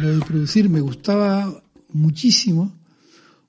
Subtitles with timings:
[0.00, 1.62] Lo de producir me gustaba
[1.92, 2.72] muchísimo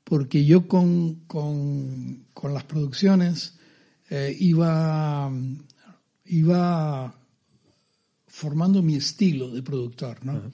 [0.03, 3.55] porque yo con, con, con las producciones
[4.09, 5.31] eh, iba,
[6.25, 7.15] iba
[8.27, 10.51] formando mi estilo de productor, ¿no?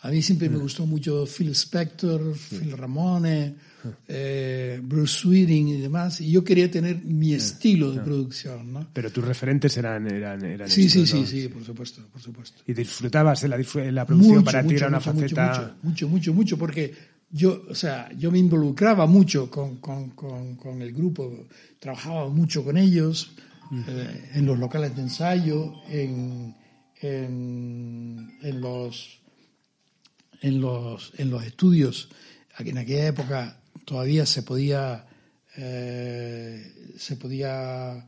[0.00, 3.56] A mí siempre me gustó mucho Phil Spector, Phil Ramone,
[4.06, 8.88] eh, Bruce Sweeting y demás, y yo quería tener mi estilo de producción, ¿no?
[8.92, 11.26] Pero tus referentes eran, eran, eran Sí, sí, estos, sí, ¿no?
[11.26, 12.62] sí, por supuesto, por supuesto.
[12.66, 15.76] Y disfrutabas en la, en la producción Mucho, para ti era una mucho, faceta.
[15.82, 16.94] Mucho, mucho, mucho, mucho, porque
[17.30, 21.46] yo, o sea, yo me involucraba mucho con, con, con, con el grupo,
[21.78, 23.32] trabajaba mucho con ellos,
[23.86, 26.56] eh, en los locales de ensayo, en,
[27.00, 29.20] en, en los
[30.40, 32.08] en los en los estudios.
[32.58, 35.06] En aquella época todavía se podía
[35.56, 38.06] eh, se podía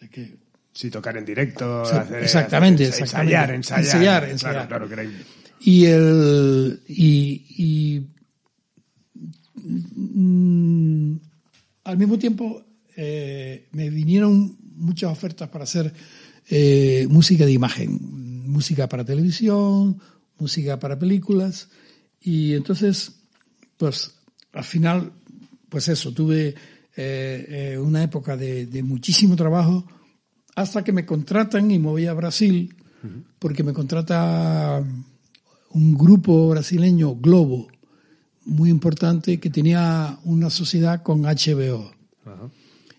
[0.00, 0.36] ¿de qué?
[0.74, 3.34] Sí, tocar en directo, hacer, exactamente, hacer- exactamente.
[3.34, 3.80] ensayar, ensayar.
[3.84, 4.68] Ensayar, Claro, ensayar.
[4.68, 5.04] Claro, que era-
[5.62, 8.06] Y el y, y,
[9.56, 11.16] mm,
[11.84, 12.64] al mismo tiempo
[12.96, 15.92] eh, me vinieron muchas ofertas para hacer
[16.48, 17.98] eh, música de imagen,
[18.50, 19.98] música para televisión,
[20.38, 21.68] música para películas
[22.20, 23.12] y entonces
[23.76, 24.12] pues
[24.52, 25.12] al final
[25.68, 26.54] pues eso tuve
[26.96, 29.86] eh, eh, una época de, de muchísimo trabajo
[30.56, 32.74] hasta que me contratan y me voy a Brasil
[33.38, 34.84] porque me contrata
[35.70, 37.68] un grupo brasileño, Globo,
[38.44, 41.90] muy importante, que tenía una sociedad con HBO.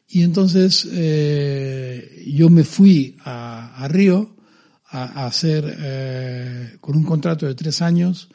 [0.08, 4.36] Y entonces eh, yo me fui a, a Río
[4.86, 8.30] a, a hacer, con un contrato de tres años,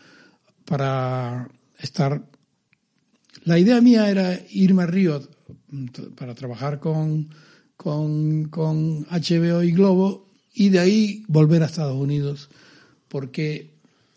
[0.67, 1.49] para
[1.79, 2.31] estar...
[3.47, 5.23] La idea mía era irme a Río
[5.71, 5.87] mm,
[6.17, 7.29] para trabajar con,
[7.77, 12.49] con, con HBO y Globo y de ahí volver a Estados Unidos
[13.09, 13.71] porque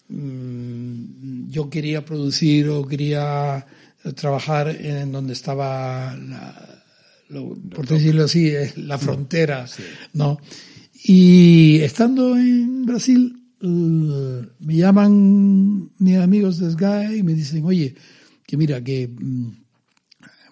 [0.10, 3.66] mm, yo quería producir o quería
[4.04, 6.84] eh, trabajar en donde estaba la,
[7.30, 9.66] lo- por decirlo así, es la frontera,
[10.14, 10.40] ¿no?
[11.04, 17.96] Y estando en Brasil, me llaman mis amigos de Sky y me dicen, oye,
[18.50, 19.50] que mira, que mm,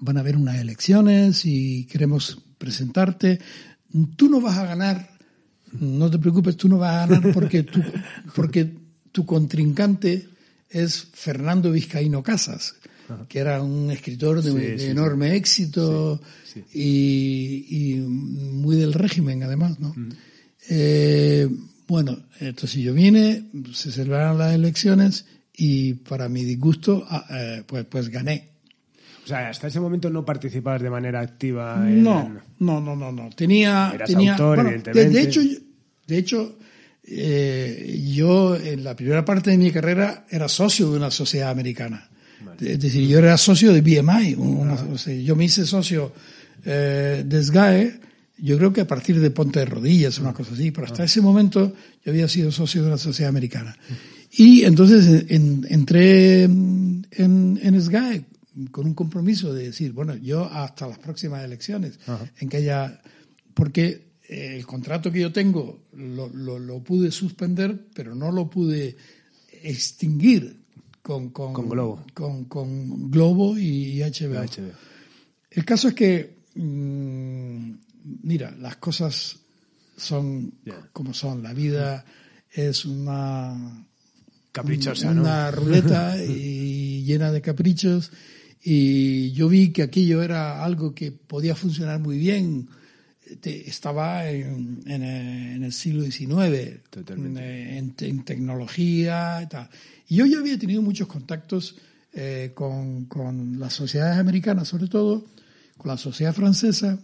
[0.01, 3.39] van a haber unas elecciones y queremos presentarte.
[4.15, 5.17] Tú no vas a ganar,
[5.71, 7.81] no te preocupes, tú no vas a ganar porque tu,
[8.35, 8.71] porque
[9.11, 10.29] tu contrincante
[10.69, 12.75] es Fernando Vizcaíno Casas,
[13.27, 14.91] que era un escritor de, Sí, de sí, sí.
[14.91, 16.21] enorme éxito
[16.71, 17.65] Y,
[17.95, 19.95] y muy del régimen, además, ¿no?
[20.69, 21.49] Eh,
[21.87, 25.25] bueno, entonces yo vine, se celebraron las elecciones
[25.57, 28.49] y para mi disgusto, ah, eh, pues, pues gané.
[29.25, 32.01] O sea, hasta ese momento no participabas de manera activa en...
[32.03, 33.29] No, no, no, no, no.
[33.35, 35.17] Tenía, Eras tenía autor, bueno, evidentemente.
[35.17, 35.41] De, de hecho,
[36.07, 36.57] de hecho,
[37.03, 42.07] eh, yo en la primera parte de mi carrera era socio de una sociedad americana.
[42.59, 44.35] Es decir, yo era socio de BMI.
[44.35, 46.13] una- o sea, yo me hice socio
[46.65, 47.99] eh, de SGAE,
[48.39, 51.21] yo creo que a partir de Ponte de Rodillas, una cosa así, pero hasta ese
[51.21, 51.73] momento
[52.05, 53.75] yo había sido socio de una sociedad americana.
[54.37, 58.25] Y entonces en- entré en, en, SGAE
[58.71, 61.99] con un compromiso de decir, bueno, yo hasta las próximas elecciones,
[62.39, 63.01] en que haya,
[63.53, 68.49] porque eh, el contrato que yo tengo lo, lo, lo pude suspender, pero no lo
[68.49, 68.95] pude
[69.63, 70.59] extinguir
[71.01, 72.03] con, con, Con Globo.
[72.13, 74.41] con, con Globo y HBO.
[74.43, 74.71] HBO.
[75.49, 77.71] El caso es que, mm,
[78.23, 79.37] mira, las cosas
[79.95, 80.53] son
[80.93, 81.41] como son.
[81.41, 82.05] La vida
[82.51, 83.86] es una
[84.61, 85.21] Caprichosa, ¿no?
[85.21, 88.11] una ruleta y llena de caprichos
[88.63, 92.67] y yo vi que aquello era algo que podía funcionar muy bien
[93.43, 97.77] estaba en, en, eh, en el siglo XIX Totalmente.
[97.77, 99.69] en, en tecnología y tal
[100.07, 101.75] y yo ya había tenido muchos contactos
[102.13, 105.25] eh, con, con las sociedades americanas sobre todo
[105.77, 106.99] con la sociedad francesa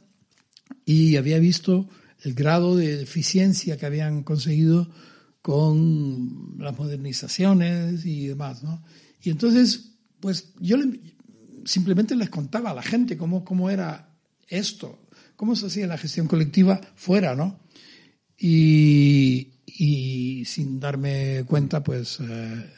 [0.85, 1.87] y había visto
[2.23, 4.89] el grado de eficiencia que habían conseguido
[5.43, 8.81] con las modernizaciones y demás, ¿no?
[9.21, 10.99] Y entonces, pues yo le-
[11.65, 14.09] simplemente les contaba a la gente cómo, cómo era
[14.47, 14.99] esto,
[15.35, 17.59] cómo se hacía la gestión colectiva fuera, ¿no?
[18.37, 22.69] y, y sin darme cuenta, pues eh,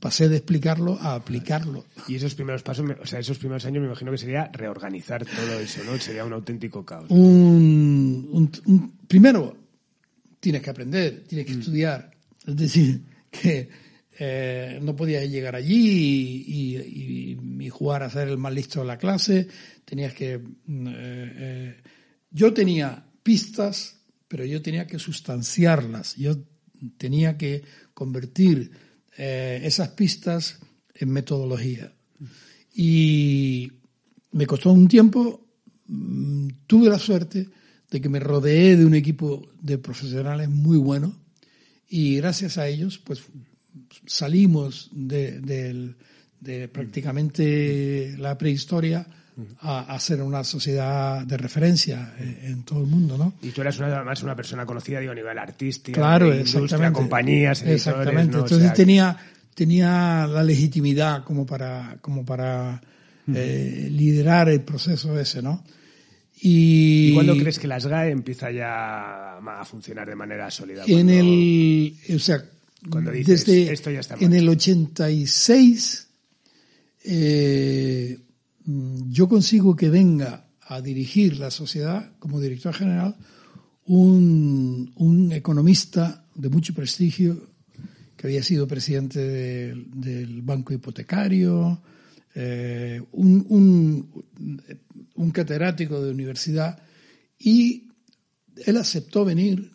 [0.00, 1.84] pasé de explicarlo a aplicarlo.
[2.08, 5.58] Y esos primeros pasos, o sea, esos primeros años me imagino que sería reorganizar todo
[5.60, 5.98] eso, ¿no?
[5.98, 7.06] Sería un auténtico caos.
[7.10, 9.56] Un, un- un- primero,
[10.44, 12.10] tienes que aprender, tienes que estudiar.
[12.46, 13.00] Es decir,
[13.30, 13.66] que
[14.18, 18.86] eh, no podías llegar allí y, y- y jugar a ser el más listo de
[18.86, 19.48] la clase.
[19.86, 20.38] Tenías que...
[20.38, 21.74] mm, eh, eh,
[22.30, 23.96] yo tenía pistas,
[24.28, 26.14] pero yo tenía que sustanciarlas.
[26.16, 26.36] Yo
[26.98, 27.62] tenía que
[27.94, 28.70] convertir
[29.16, 30.58] esas pistas
[30.94, 31.90] en metodología.
[32.74, 33.70] Y
[34.32, 35.46] me costó un tiempo,
[35.86, 37.48] mm, tuve la suerte
[37.94, 41.14] de que me rodeé de un equipo de profesionales muy bueno
[41.88, 43.20] y gracias a ellos pues
[44.06, 45.94] salimos de, del-
[46.40, 49.06] de prácticamente la prehistoria
[49.60, 53.34] a, a ser una sociedad de referencia eh, en todo el mundo, ¿no?
[53.42, 56.64] Y tú eras una, además una persona conocida digo, a nivel artístico, Claro, de industria,
[56.64, 56.98] exactamente.
[56.98, 58.32] compañías, editores, Exactamente.
[58.32, 58.38] ¿no?
[58.42, 59.16] O Entonces sea, tenía,
[59.54, 62.80] tenía la legitimidad como para, como para
[63.32, 65.64] eh, liderar el proceso ese, ¿no?
[66.46, 70.84] Y, ¿Y cuándo crees que la SGAE empieza ya a funcionar de manera sólida?
[70.86, 72.44] en el, o sea,
[72.90, 74.38] cuando dices, desde "Esto ya está en mal"?
[74.38, 76.06] el 86
[77.06, 78.18] eh,
[78.66, 83.16] mm, yo consigo que venga a dirigir la sociedad como director general
[83.86, 87.54] un, un economista de mucho prestigio
[88.18, 91.80] que había sido presidente del Banco Hipotecario,
[92.34, 94.24] eh, un, un,
[95.14, 96.82] un catedrático de universidad,
[97.38, 97.88] y
[98.66, 99.70] él aceptó venir,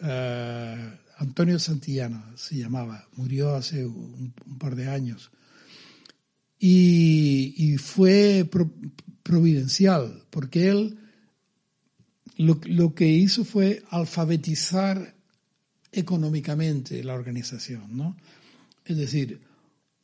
[0.00, 5.30] eh, Antonio Santillana se llamaba, murió hace un, par de años,
[6.58, 8.72] y, y fue pro-
[9.22, 10.98] providencial, porque él
[12.36, 15.14] lo, lo que hizo fue alfabetizar
[15.92, 18.16] económicamente la organización, ¿no?
[18.84, 19.40] Es decir,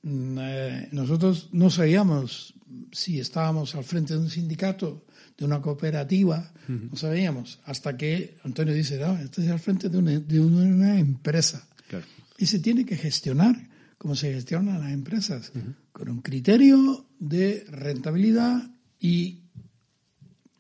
[0.03, 2.55] nosotros no sabíamos
[2.93, 5.05] si estábamos al frente de un sindicato,
[5.37, 9.99] de una cooperativa, no sabíamos, hasta que Antonio dice, no, esto es al frente de
[9.99, 11.67] una, de una empresa.
[11.89, 12.05] Claro.
[12.39, 13.71] Y se tiene que gestionar
[14.01, 15.53] como se gestionan las empresas,
[15.93, 19.43] con un criterio de rentabilidad y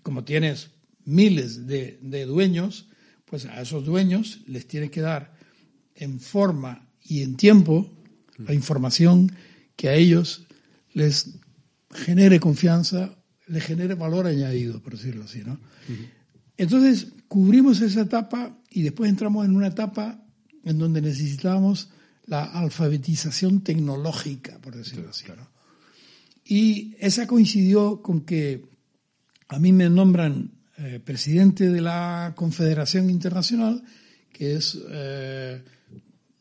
[0.02, 0.72] como tienes
[1.06, 2.90] miles de, de dueños,
[3.24, 5.32] pues a esos dueños les tienes que dar
[5.94, 7.90] en forma y en tiempo
[8.46, 9.32] la información
[9.76, 10.46] que a ellos
[10.92, 11.38] les
[11.92, 13.16] genere confianza,
[13.46, 15.58] les genere valor añadido, por decirlo así, ¿no?
[16.56, 20.22] Entonces, cubrimos esa etapa y después entramos en una etapa
[20.64, 21.90] en donde necesitábamos
[22.26, 25.26] la alfabetización tecnológica, por decirlo así.
[25.28, 25.48] ¿no?
[26.44, 28.66] Y esa coincidió con que
[29.48, 33.82] a mí me nombran eh, presidente de la Confederación Internacional,
[34.32, 35.62] que es, eh,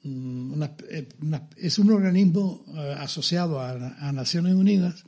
[0.04, 5.04] una- eh, una- es un organismo eh, asociado a, a Naciones Unidas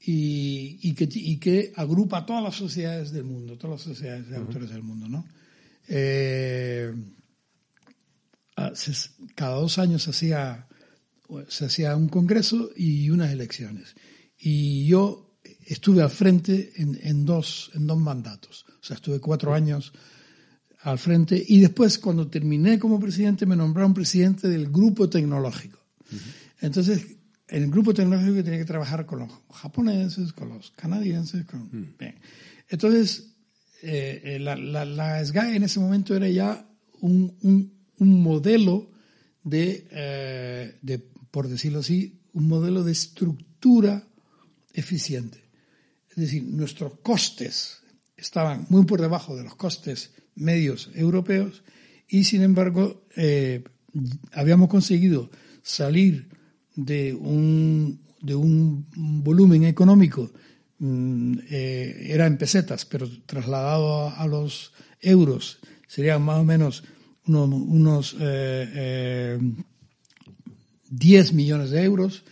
[0.00, 4.28] y, y que, y que agrupa a todas las sociedades del mundo, todas las sociedades
[4.28, 5.08] de autores del mundo.
[5.08, 5.24] ¿no?
[5.88, 6.92] Eh,
[8.56, 8.72] ah,
[9.34, 10.68] cada dos años se hacía,
[11.48, 13.94] se hacía un congreso y unas elecciones.
[14.38, 15.36] Y yo
[15.66, 18.66] estuve al frente en, en dos, en dos mandatos.
[18.80, 19.92] O sea, estuve cuatro años
[20.84, 25.78] al frente y después cuando terminé como presidente me nombraron presidente del grupo tecnológico.
[26.60, 27.06] Entonces,
[27.48, 31.46] en el grupo tecnológico tenía que trabajar con los japoneses, con los canadienses.
[31.46, 31.94] Con...
[31.98, 32.16] Bien.
[32.68, 33.34] Entonces,
[33.82, 36.68] eh, eh, la, la, la SGAE en ese momento era ya
[37.00, 38.90] un, un, un modelo
[39.42, 40.98] de, eh, de,
[41.30, 44.06] por decirlo así, un modelo de estructura
[44.74, 45.42] eficiente.
[46.10, 47.78] Es decir, nuestros costes
[48.18, 51.62] estaban muy por debajo de los costes medios europeos
[52.08, 53.64] y, sin embargo, eh,
[54.32, 55.30] habíamos conseguido
[55.62, 56.28] salir
[56.74, 58.86] de un, de un
[59.22, 60.30] volumen económico,
[60.78, 66.84] mm, eh, era en pesetas, pero trasladado a, los euros serían más o menos
[67.26, 69.38] unos, eh, eh,
[70.90, 72.24] 10 millones de euros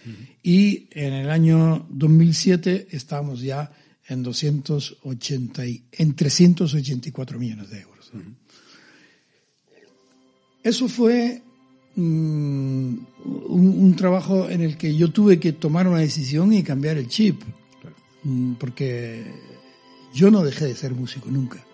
[0.42, 3.72] y en el año 2007 estábamos ya
[4.06, 7.91] en 280 y, en 384 millones de euros.
[10.62, 11.42] Eso fue
[11.96, 17.08] mm, un, trabajo en el que yo tuve que tomar una decisión y cambiar el
[17.08, 17.42] chip,
[18.24, 19.24] Mm, porque
[20.14, 21.64] yo no dejé de ser músico nunca.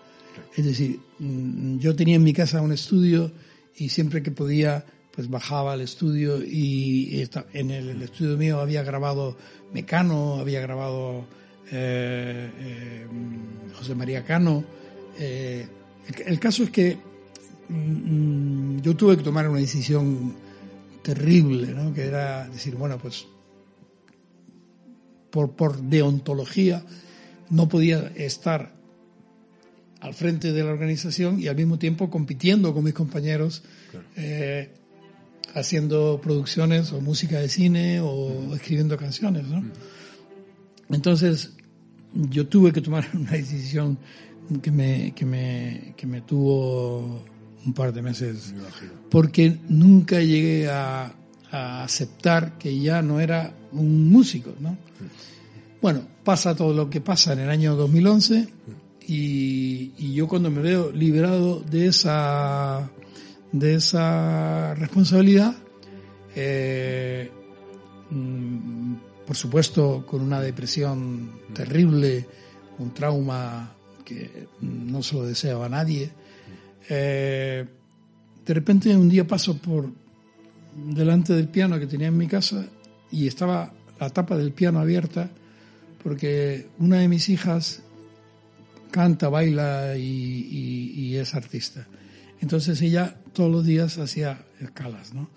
[0.55, 3.31] Es decir, mm, yo tenía en mi casa un estudio
[3.75, 8.83] y siempre que podía, pues bajaba al estudio y en el, el estudio mío había
[8.83, 9.37] grabado
[9.73, 11.25] Mecano, había grabado
[11.71, 13.07] eh, eh,
[13.75, 14.63] José María Cano.
[15.19, 15.67] eh,
[16.07, 16.97] el, el caso es que
[17.69, 20.35] mm, yo tuve que tomar una decisión
[21.01, 21.93] terrible, ¿no?
[21.93, 23.25] que era decir, bueno, pues
[25.29, 26.83] por, por deontología
[27.49, 28.73] no podía estar
[30.01, 33.63] al frente de la organización y al mismo tiempo compitiendo con mis compañeros,
[34.15, 34.69] eh,
[35.53, 39.45] haciendo producciones o música de cine o escribiendo canciones.
[39.45, 39.63] ¿no?
[40.89, 41.53] Entonces,
[42.13, 43.97] yo tuve que tomar una decisión
[44.61, 47.23] que me, que me, que me tuvo
[47.65, 48.53] un par de meses,
[49.09, 51.13] porque nunca llegué a,
[51.51, 54.77] a, aceptar que ya no era un músico, ¿no?
[55.81, 58.47] Bueno, pasa todo lo que pasa en el año 2011
[59.07, 62.89] y, y yo cuando me veo liberado de esa,
[63.51, 65.55] de esa responsabilidad,
[66.35, 67.31] eh,
[68.09, 68.93] mm,
[69.25, 72.27] por supuesto con una depresión terrible,
[72.79, 73.75] un trauma
[74.09, 76.09] que no se lo deseaba a nadie,
[76.89, 77.65] eh,
[78.45, 79.91] de repente un día paso por
[80.75, 82.65] delante del piano que tenía en mi casa
[83.11, 85.29] y estaba la tapa del piano abierta
[86.01, 87.83] porque una de mis hijas
[88.89, 91.85] canta, baila y, es artista.
[92.41, 95.29] Entonces ella todos los días hacía escalas, ¿no?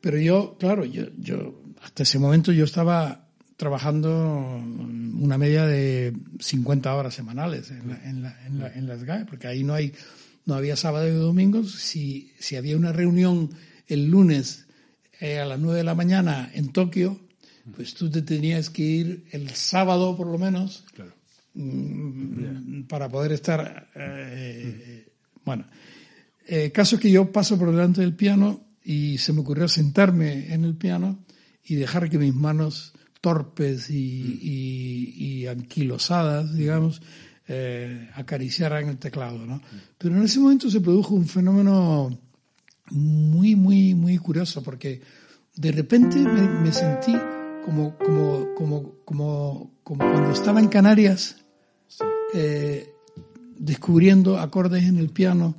[0.00, 3.23] Pero yo, claro, yo hasta ese momento yo estaba
[3.56, 4.60] trabajando
[5.18, 8.22] una media de 50 horas semanales en, la, en,
[8.58, 9.92] la, en, las GAE, porque ahí no hay
[10.46, 11.72] no había sábado y domingos.
[11.72, 13.50] Si, si había una reunión
[13.86, 14.66] el lunes
[15.20, 17.18] eh, a las 9 de la mañana en Tokio,
[17.74, 20.84] pues tú te tenías que ir el sábado por lo menos
[21.54, 23.88] mm, para poder estar...
[23.94, 25.08] Eh,
[25.44, 25.66] bueno,
[26.46, 30.64] eh, caso que yo paso por delante del piano y se me ocurrió sentarme en
[30.64, 31.24] el piano
[31.64, 32.93] y dejar que mis manos
[33.24, 37.00] torpes y, y, y anquilosadas, digamos,
[37.48, 39.62] eh, acariciaran el teclado, ¿no?
[39.96, 42.10] Pero en ese momento se produjo un fenómeno
[42.90, 45.00] muy, muy, muy curioso, porque
[45.56, 47.16] de repente me, sentí
[47.64, 51.36] como, como, como, como, como cuando estaba en Canarias,
[52.34, 52.92] eh,
[53.56, 55.56] descubriendo acordes en el piano,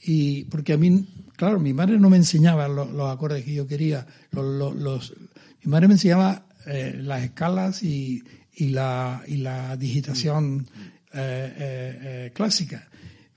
[0.00, 4.06] y porque a mí, claro, mi madre no me enseñaba los, acordes que yo quería,
[4.30, 5.12] los, los,
[5.64, 8.22] mi madre me enseñaba eh, las escalas y,
[8.54, 10.66] y, la, y la digitación
[11.12, 12.88] eh, eh, eh, clásica.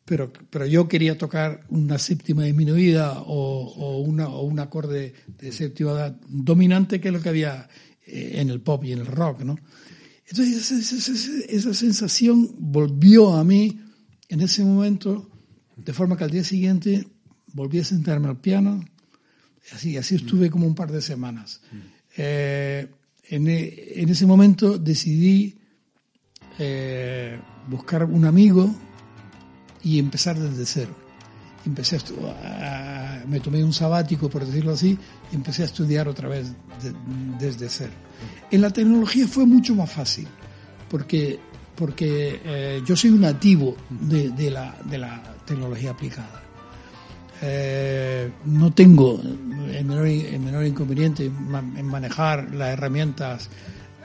[0.06, 5.52] Pero, pero yo quería tocar una séptima disminuida o, o, una, o un acorde de
[5.52, 7.68] séptima dominante, que es lo que había
[8.06, 9.58] en el pop y en el rock, ¿no?
[10.28, 11.12] Entonces esa,
[11.50, 13.80] esa, sensación volvió a mí
[14.30, 15.32] en ese momento,
[15.78, 17.08] de forma que al día siguiente
[17.54, 18.84] volví a sentarme al piano,
[19.72, 21.62] así, así estuve como un par de semanas.
[23.30, 25.58] En, en, ese momento decidí
[26.60, 28.74] eh, buscar un amigo
[29.84, 30.96] y empezar desde cero.
[31.66, 34.98] Empecé a, me tomé un sabático, por decirlo así,
[35.32, 36.52] y empecé a estudiar otra vez
[37.40, 37.94] desde cero.
[38.52, 40.28] En la tecnología fue mucho más fácil,
[40.90, 41.40] porque,
[41.76, 46.43] porque eh, yo soy un nativo de, la, de la tecnología aplicada.
[47.46, 53.50] Eh, no tengo el menor, el menor inconveniente en manejar las herramientas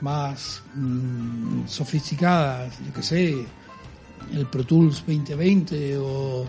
[0.00, 3.46] más mm, sofisticadas, yo que sé,
[4.32, 6.46] el Pro Tools 2020 o,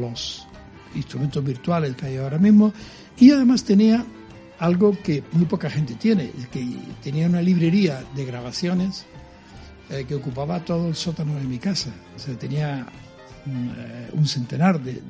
[0.00, 0.46] los
[0.94, 2.72] instrumentos virtuales que hay ahora mismo.
[3.18, 4.02] Y además tenía
[4.58, 9.04] algo que muy poca gente tiene, que tenía una librería de grabaciones
[9.90, 11.90] eh, que ocupaba todo el sótano de mi casa.
[12.16, 12.86] O sea, tenía
[13.46, 15.00] un centenar de,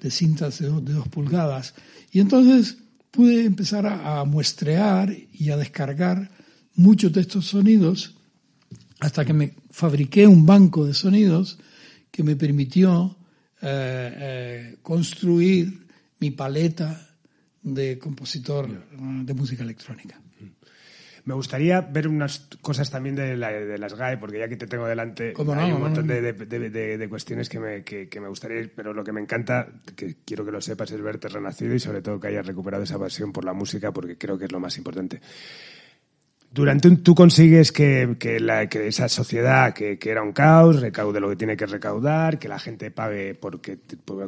[0.00, 1.74] de, cintas de, dos pulgadas.
[2.10, 2.78] Y entonces
[3.10, 6.30] pude empezar a, muestrear y a descargar
[6.74, 8.14] muchos de estos sonidos
[9.00, 11.58] hasta que me fabriqué un banco de sonidos
[12.10, 13.16] que me permitió
[13.60, 15.86] eh, eh, construir
[16.20, 17.08] mi paleta
[17.62, 20.21] de compositor de música electrónica.
[21.24, 25.34] Me gustaría ver unas cosas también de, las GAE, porque ya que te tengo delante
[25.56, 29.20] hay un montón de, cuestiones que me, que, me gustaría ir, pero lo que me
[29.20, 32.82] encanta, que quiero que lo sepas, es verte renacido y sobre todo que hayas recuperado
[32.82, 35.20] esa pasión por la música, porque creo que es lo más importante
[36.52, 40.80] durante un, tú consigues que, que, la, que esa sociedad que, que, era un caos
[40.80, 43.78] recaude lo que tiene que recaudar, que la gente pague porque,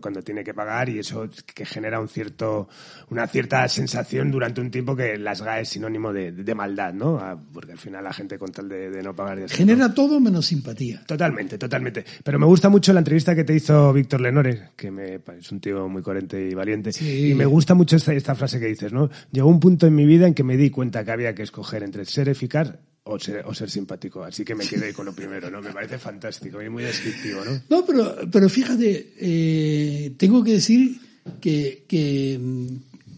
[0.01, 2.69] cuando tiene que pagar y eso que genera un cierto,
[3.11, 7.19] una cierta sensación durante un tiempo que las GAE es sinónimo de, de, maldad, ¿no?
[7.19, 9.49] Ah, porque al final la gente con tal de, de no pagar...
[9.51, 11.03] Genera todo menos simpatía.
[11.07, 12.05] Totalmente, totalmente.
[12.23, 15.61] Pero me gusta mucho la entrevista que te hizo Víctor Lenore, que me, es un
[15.61, 16.91] tío muy coherente y valiente.
[17.01, 19.11] Y me gusta mucho esta, esta frase que dices, ¿no?
[19.31, 21.83] Llegó un punto en mi vida en que me di cuenta que había que escoger
[21.83, 22.71] entre ser eficaz
[23.05, 24.25] o ser, o ser simpático.
[24.25, 25.61] Así que me quedé con lo primero, ¿no?
[25.61, 27.63] Me parece fantástico y muy descriptivo, ¿no?
[27.69, 31.01] No, pero, pero fíjate, eh, tengo que decir
[31.41, 32.41] que, que,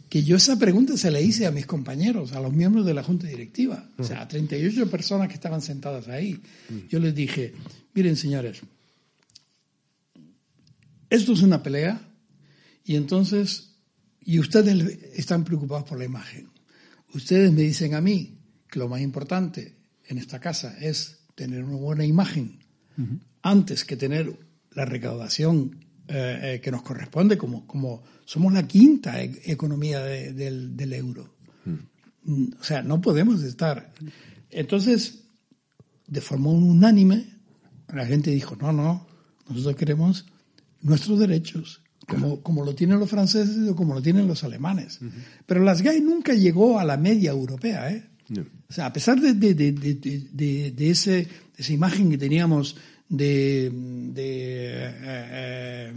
[0.08, 3.02] que, yo esa pregunta se la hice a mis compañeros, a los miembros de la
[3.02, 6.40] Junta Directiva, o sea, a 38 personas que estaban sentadas ahí.
[6.88, 7.52] Yo les dije,
[7.94, 8.62] miren señores,
[11.10, 12.00] esto es una pelea
[12.82, 13.74] y entonces,
[14.20, 16.48] y ustedes están preocupados por la imagen.
[17.14, 18.35] Ustedes me dicen a mí
[18.72, 22.60] lo más importante en esta casa es tener una buena imagen
[23.42, 24.38] antes que tener
[24.72, 30.92] la recaudación eh, eh, que nos corresponde, como, como somos la quinta e-, economía del,
[30.92, 31.34] euro.
[32.24, 33.92] Mm, o sea, no podemos estar.
[34.50, 35.24] Entonces,
[36.06, 37.26] de forma unánime,
[37.92, 39.06] la gente dijo, no, no,
[39.48, 40.26] nosotros queremos
[40.80, 45.00] nuestros derechos, como, como lo tienen los franceses o como lo tienen los alemanes.
[45.44, 48.08] Pero las GAI nunca llegó a la media europea, ¿eh?
[48.68, 52.76] O sea, a pesar de, de, de, de, ese, esa imagen que teníamos
[53.08, 55.92] de, de, eh,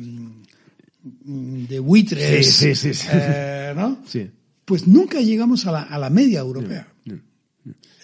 [1.23, 4.03] de buitres, eh, ¿no?
[4.65, 6.87] Pues nunca llegamos a la, a la media europea.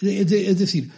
[0.00, 0.90] Es, decir,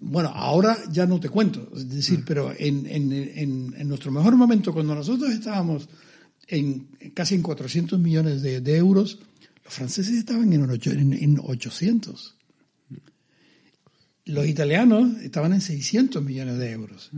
[0.00, 4.36] bueno, ahora ya no te cuento, es decir, pero en, en, en, en, nuestro mejor
[4.36, 5.88] momento, cuando nosotros estábamos
[6.46, 9.18] en casi en 400 millones de, euros,
[9.64, 12.34] los franceses estaban en, en 800
[14.26, 17.10] los italianos estaban en 600 millones de euros.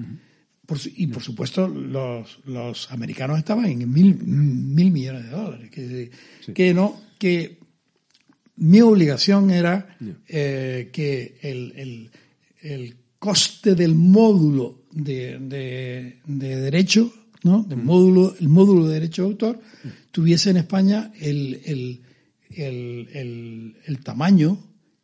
[0.96, 5.70] y por supuesto los, los, americanos estaban en mil, mil millones de dólares.
[5.70, 6.10] Que,
[6.52, 7.58] que, no, que
[8.56, 9.96] mi obligación era
[10.26, 12.10] eh, que el, el,
[12.62, 17.62] el, coste del módulo de, de, de derecho, ¿no?
[17.64, 19.60] Del módulo, el módulo de derecho de autor,
[20.12, 22.02] tuviese en España el, el,
[22.50, 24.58] el, el tamaño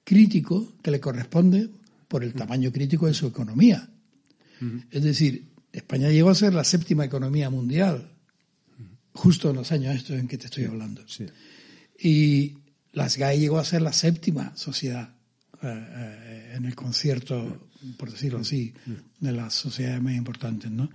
[0.04, 1.70] crítico que le corresponde
[2.12, 3.88] por el tamaño crítico de su economía.
[4.90, 8.12] Es decir, España llegó a ser la séptima economía mundial,
[9.14, 11.00] justo en los años estos en que te estoy hablando.
[11.98, 12.58] Y
[12.92, 15.14] las GAE llegó a ser la séptima sociedad
[15.62, 18.74] eh, eh, en el concierto, por decirlo así,
[19.18, 20.70] de las sociedades más importantes.
[20.70, 20.90] ¿no?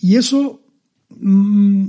[0.00, 0.64] Y eso,
[1.08, 1.86] mm,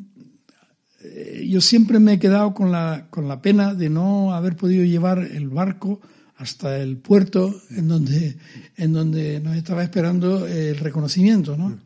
[1.04, 4.84] eh, yo siempre me he quedado con la, con la pena de no haber podido
[4.84, 6.02] llevar el barco
[6.38, 8.36] hasta el puerto en donde,
[8.78, 11.78] en donde nos estaba esperando el reconocimiento, ¿no?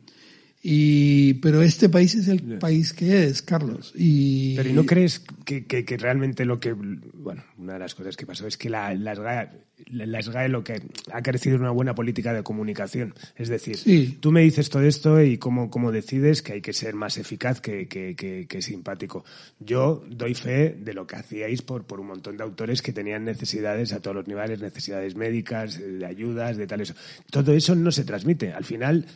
[0.60, 3.92] Y, pero este país es el país que es, Carlos.
[3.94, 8.16] Y, pero ¿y no crees que, que, realmente lo que, bueno, una de las cosas
[8.16, 9.50] que pasó es que la, las, GAE,
[9.90, 13.14] las GAE lo que ha crecido una buena política de comunicación.
[13.36, 16.94] Es decir, tú me dices todo esto y cómo, cómo decides que hay que ser
[16.94, 19.24] más eficaz que, que, que, simpático.
[19.60, 23.24] Yo doy fe de lo que hacíais por, por un montón de autores que tenían
[23.24, 26.94] necesidades a todos los niveles, necesidades médicas, de ayudas, de tal eso.
[27.30, 28.52] Todo eso no se transmite.
[28.52, 29.06] Al final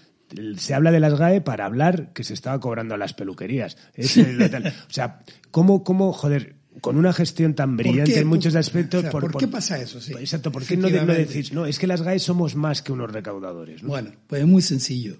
[0.56, 3.76] se habla de las GAE para hablar que se estaba cobrando a las peluquerías.
[3.96, 9.04] o sea, ¿cómo, cómo, joder, con una gestión tan brillante en muchos aspectos.
[9.06, 9.98] por, qué pasa eso?
[10.18, 13.10] exacto, ¿por qué no, no, decís, no, es que las GAE somos más que unos
[13.12, 13.82] recaudadores?
[13.82, 15.18] Bueno, pues es muy sencillo.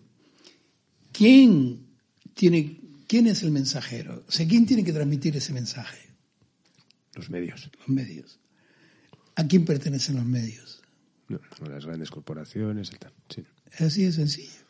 [1.12, 1.87] ¿Quién,
[2.35, 4.25] tiene, ¿Quién es el mensajero?
[4.27, 5.98] O sea, ¿quién tiene que transmitir ese mensaje?
[7.14, 7.70] Los medios.
[7.79, 8.40] Los medios.
[9.37, 10.81] ¿A quién pertenecen los medios?
[11.29, 13.12] No, las grandes corporaciones y tal.
[13.29, 13.44] Sí.
[13.79, 14.62] Así de sencillo.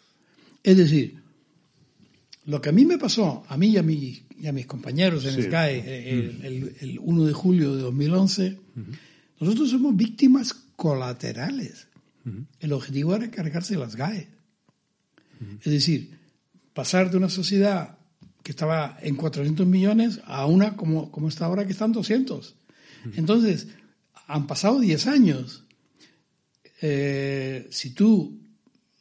[0.63, 1.23] Es decir,
[2.45, 5.43] lo que a mí me pasó, a mí y a, y a mis compañeros en
[5.43, 8.59] SKY el, el, 1 de julio de 2011,
[9.41, 11.89] nosotros somos víctimas colaterales.
[12.61, 14.29] El objetivo era cargarse las GAE.
[15.61, 16.19] Es decir,
[16.73, 17.99] pasar de una sociedad
[18.43, 22.55] que estaba en 400 millones a una como, como está ahora que están 200.
[23.17, 23.69] Entonces,
[24.27, 25.65] han pasado 10 años.
[26.81, 28.41] Eh, si tú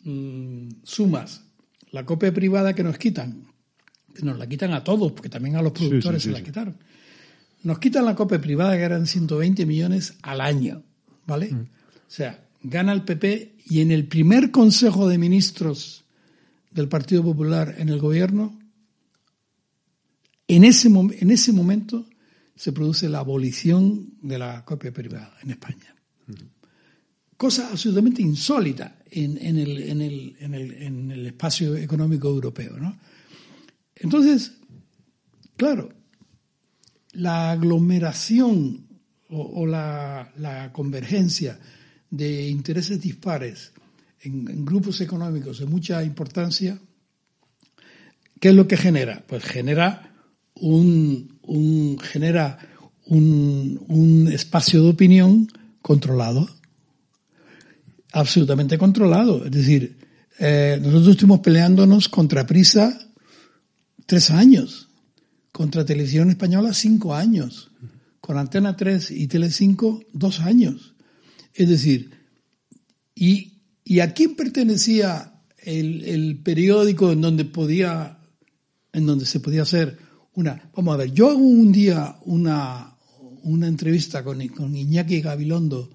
[0.03, 1.41] mm, sumas
[1.91, 3.45] la copia privada que nos quitan,
[4.15, 6.77] que nos la quitan a todos, porque también a los productores se la quitaron.
[7.63, 10.83] Nos quitan la copia privada que eran 120 millones al año,
[11.27, 11.51] ¿vale?
[11.51, 11.61] Mm.
[11.61, 16.03] O sea, gana el PP y en el primer Consejo de Ministros
[16.71, 18.57] del Partido Popular en el gobierno,
[20.47, 22.07] en ese, en ese momento
[22.55, 25.95] se produce la abolición de la copia privada en España.
[26.27, 26.60] Mm.
[27.41, 32.77] Cosa absolutamente insólita en, el, espacio económico europeo.
[32.77, 32.95] ¿no?
[33.95, 34.59] Entonces,
[35.57, 35.89] claro,
[37.13, 38.85] la aglomeración
[39.29, 41.57] o, la, convergencia
[42.11, 43.71] de intereses dispares
[44.19, 46.79] en, grupos económicos de mucha importancia,
[48.39, 49.25] ¿qué es lo que genera?
[49.25, 50.13] Pues genera
[50.53, 52.59] un, genera
[53.07, 55.47] un espacio de opinión
[55.81, 56.60] controlado
[58.11, 59.45] absolutamente controlado.
[59.45, 59.97] Es decir,
[60.39, 62.99] eh, nosotros estuvimos peleándonos contra Prisa
[64.05, 64.89] tres años,
[65.51, 67.71] contra Televisión Española cinco años,
[68.19, 70.93] con Antena 3 y Telecinco dos años.
[71.53, 72.11] Es decir,
[73.15, 78.19] ¿y, y a quién pertenecía el, el, periódico en donde podía,
[78.93, 79.97] en donde se podía hacer
[80.33, 82.95] una, vamos a ver, yo hago un día una,
[83.43, 85.89] una entrevista con, con Iñaki Gabilondo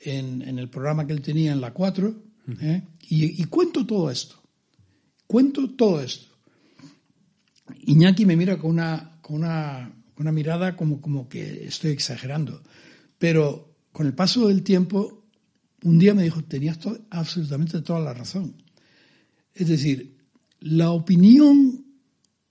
[0.00, 2.14] en, en, el programa que él tenía en la 4
[2.60, 2.82] ¿eh?
[3.08, 4.36] y, y, cuento todo esto.
[5.26, 6.26] Cuento todo esto.
[7.80, 12.62] Iñaki me mira con una, con una, una mirada como, como que estoy exagerando.
[13.18, 15.24] Pero con el paso del tiempo,
[15.82, 16.78] un día me dijo, tenías
[17.10, 18.54] absolutamente toda la razón.
[19.54, 20.16] Es decir,
[20.60, 21.84] la opinión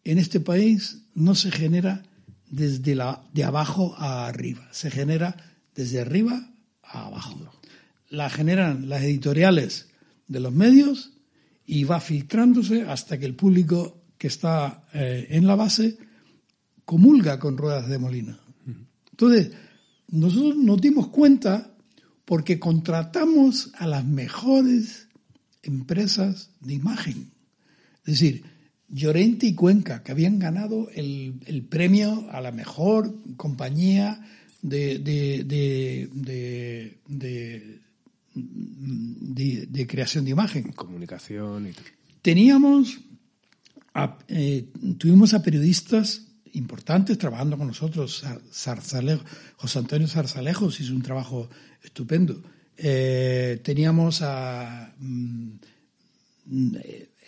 [0.03, 2.03] en este país no se genera
[2.49, 5.35] desde la, de abajo a arriba, se genera
[5.75, 6.49] desde arriba
[6.89, 7.51] abajo.
[8.09, 9.89] La generan las editoriales
[10.27, 11.13] de los medios
[11.65, 15.97] y va filtrándose hasta que el público que está eh, en la base
[16.85, 18.37] comulga con ruedas de molino.
[19.11, 19.51] Entonces,
[20.09, 21.75] nosotros nos dimos cuenta
[22.23, 25.07] porque contratamos a las mejores
[25.63, 27.31] empresas de imagen.
[28.05, 28.43] Es decir,
[28.89, 34.25] Llorente y Cuenca, que habían ganado el, premio a la mejor compañía
[34.61, 34.99] de,
[39.67, 40.71] de, creación de imagen.
[40.71, 41.73] Comunicación y
[42.21, 42.99] Teníamos,
[44.27, 44.67] eh,
[44.97, 48.23] tuvimos a periodistas importantes trabajando con nosotros.
[49.55, 51.49] José Antonio Zarzalejos hizo un trabajo
[51.81, 52.41] estupendo.
[52.75, 54.93] Eh, teníamos a...
[54.99, 55.55] Mm,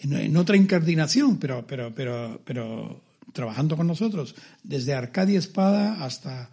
[0.02, 3.02] en, otra incardinación, pero, pero, pero, pero
[3.34, 6.50] trabajando con nosotros, desde Arcadia Espada hasta,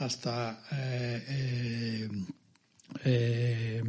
[0.00, 2.08] hasta eh, eh,
[3.04, 3.82] eh,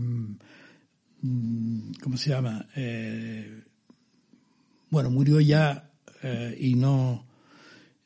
[2.02, 2.68] ¿cómo se llama?
[4.90, 5.90] bueno, murió ya
[6.58, 7.26] y no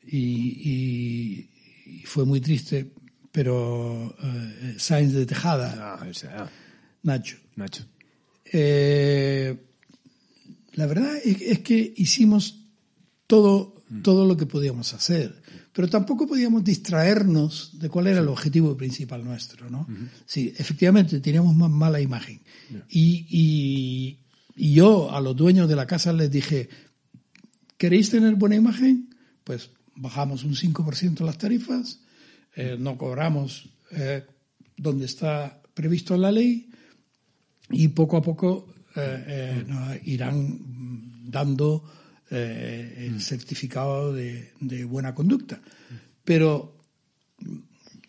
[0.06, 1.48] y,
[2.04, 2.92] fue muy triste,
[3.32, 4.14] pero
[4.78, 6.48] Sáenz de Tejada, ah, ah.
[7.02, 7.36] Nacho.
[7.56, 7.84] Nacho.
[10.74, 12.60] La verdad es, que hicimos
[13.26, 15.42] todo, todo lo que podíamos hacer,
[15.76, 19.86] pero tampoco podíamos distraernos de cuál era el objetivo principal nuestro, ¿no?
[20.24, 22.40] Sí, efectivamente teníamos más mala imagen.
[22.88, 24.20] Y,
[24.56, 26.70] yo a los dueños de la casa les dije,
[27.76, 29.14] ¿queréis tener buena imagen?
[29.44, 32.00] Pues bajamos un 5% las tarifas,
[32.54, 34.24] eh, no cobramos eh,
[34.78, 36.70] donde está previsto en la ley
[37.68, 40.58] y poco a poco eh, eh, nos irán
[41.30, 41.84] dando
[42.30, 43.20] eh, el mm.
[43.20, 44.52] certificado de,
[44.88, 45.60] buena conducta.
[46.24, 46.76] Pero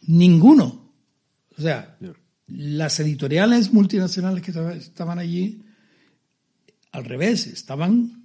[0.08, 0.91] ninguno,
[1.58, 1.97] o sea,
[2.47, 5.62] las editoriales multinacionales que estaban allí,
[6.91, 8.23] al revés, estaban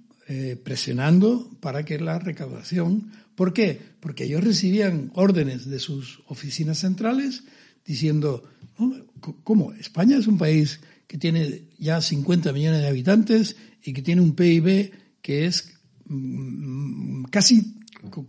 [0.63, 3.11] presionando para que la recaudación.
[3.35, 3.79] ¿Por qué?
[3.99, 7.43] Porque ellos recibían órdenes de sus oficinas centrales
[7.85, 8.49] diciendo,
[9.43, 9.73] ¿cómo?
[9.73, 14.35] España es un país que tiene ya 50 millones de habitantes y que tiene un
[14.35, 15.72] PIB que es
[17.29, 17.75] casi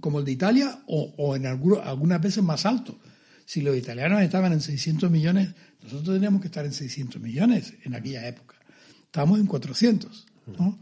[0.00, 2.98] como el de Italia o, en algunas veces más alto.
[3.44, 5.50] Si los italianos estaban en 600 millones,
[5.82, 8.56] nosotros teníamos que estar en 600 millones en aquella época.
[9.04, 10.26] Estábamos en 400,
[10.58, 10.78] ¿no?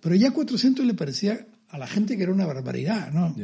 [0.00, 3.34] Pero ya 400 le parecía a la gente que era una barbaridad, ¿no?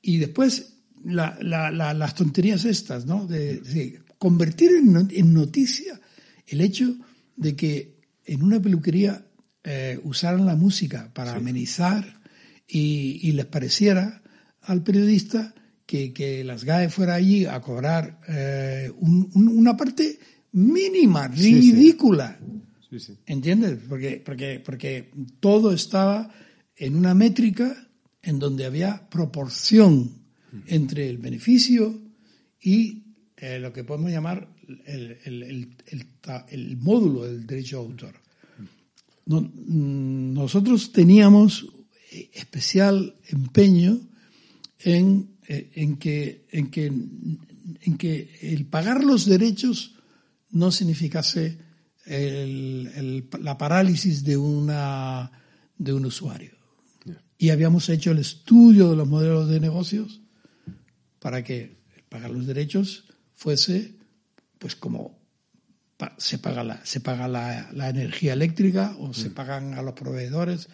[0.00, 0.74] Y después
[1.04, 3.26] las tonterías estas, ¿no?
[3.26, 6.00] De, convertir en, en, noticia
[6.48, 6.96] el hecho
[7.36, 9.24] de que en una peluquería
[9.62, 12.17] eh, usaran la música para amenizar
[12.68, 14.22] y, les pareciera
[14.62, 15.54] al periodista
[15.86, 20.18] que, las GAE fuera allí a cobrar eh, una parte
[20.52, 22.38] mínima, ridícula.
[23.26, 23.78] ¿Entiendes?
[23.88, 26.30] Porque, porque, porque todo estaba
[26.76, 27.88] en una métrica
[28.22, 30.10] en donde había proporción
[30.66, 31.98] entre el beneficio
[32.60, 33.04] y
[33.36, 34.48] eh, lo que podemos llamar
[34.86, 35.68] el,
[36.78, 38.14] módulo del derecho de autor.
[39.26, 41.66] Mm, nosotros teníamos
[42.32, 44.00] especial empeño
[44.80, 49.94] en, eh, que, en, que, en que el pagar los derechos
[50.50, 51.58] no significase
[52.06, 55.30] la parálisis de, una,
[55.76, 56.52] de un usuario.
[57.36, 60.20] Y habíamos hecho el estudio de los modelos de negocios
[61.18, 61.76] para que
[62.08, 63.98] pagar los derechos fuese
[64.58, 65.18] pues como
[66.16, 69.34] se paga la, se paga la, energía eléctrica o se mm.
[69.34, 70.68] pagan a los proveedores.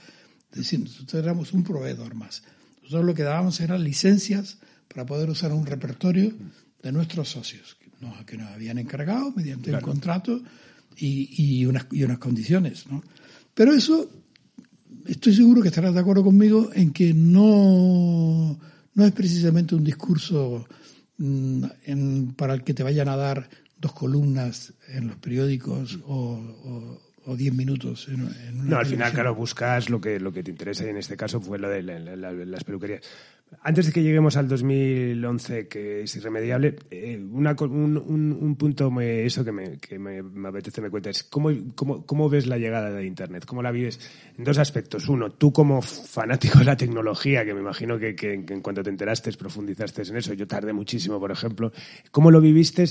[0.54, 2.44] Es decir, nosotros éramos un proveedor más.
[2.82, 6.32] Nosotros lo que dábamos eran licencias para poder usar un repertorio
[6.80, 10.40] de nuestros socios, que nos, que nos habían encargado mediante un contrato
[10.96, 12.86] y, unas, y unas condiciones.
[12.86, 13.02] ¿no?
[13.52, 14.08] Pero eso,
[15.06, 18.56] estoy seguro que estarás de acuerdo conmigo en que no,
[18.94, 20.68] no es precisamente un discurso
[21.18, 27.37] mm, para el que te vayan a dar dos columnas en los periódicos o, o
[27.37, 30.84] diez minutos en, una No, al final, claro, buscas lo que, lo que te interesa
[30.84, 33.02] y en este caso fue lo de las peluquerías.
[33.62, 40.48] Antes de que lleguemos al 2011, que es irremediable, eh, un, punto eso que, me,
[40.48, 41.24] apetece me cuentes.
[41.24, 43.44] ¿Cómo, cómo, cómo ves la llegada de Internet?
[43.46, 44.00] ¿Cómo la vives?
[44.38, 45.08] En dos aspectos.
[45.08, 49.32] Uno, tú como fanático de la tecnología, que me imagino que, en cuanto te enteraste
[49.36, 50.34] profundizaste en eso.
[50.34, 51.72] Yo tardé muchísimo, por ejemplo.
[52.10, 52.84] ¿Cómo lo viviste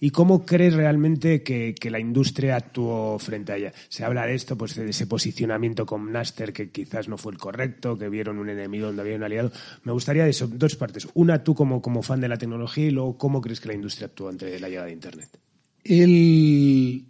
[0.00, 3.72] y cómo crees realmente que, que la industria actuó frente a ella?
[3.88, 7.38] Se habla de esto, pues de ese posicionamiento con Naster que quizás no fue el
[7.38, 9.52] correcto, que vieron un enemigo donde había un aliado.
[9.84, 11.06] Me gustaría eso, dos partes.
[11.14, 14.06] Una, tú como, como fan de la tecnología y luego, ¿cómo crees que la industria
[14.06, 15.38] actuó ante la llegada de Internet?
[15.84, 17.06] El,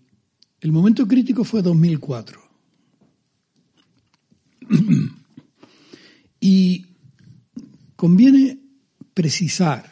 [0.60, 2.42] el momento crítico fue 2004.
[6.40, 6.86] y
[7.96, 8.58] conviene
[9.14, 9.90] precisar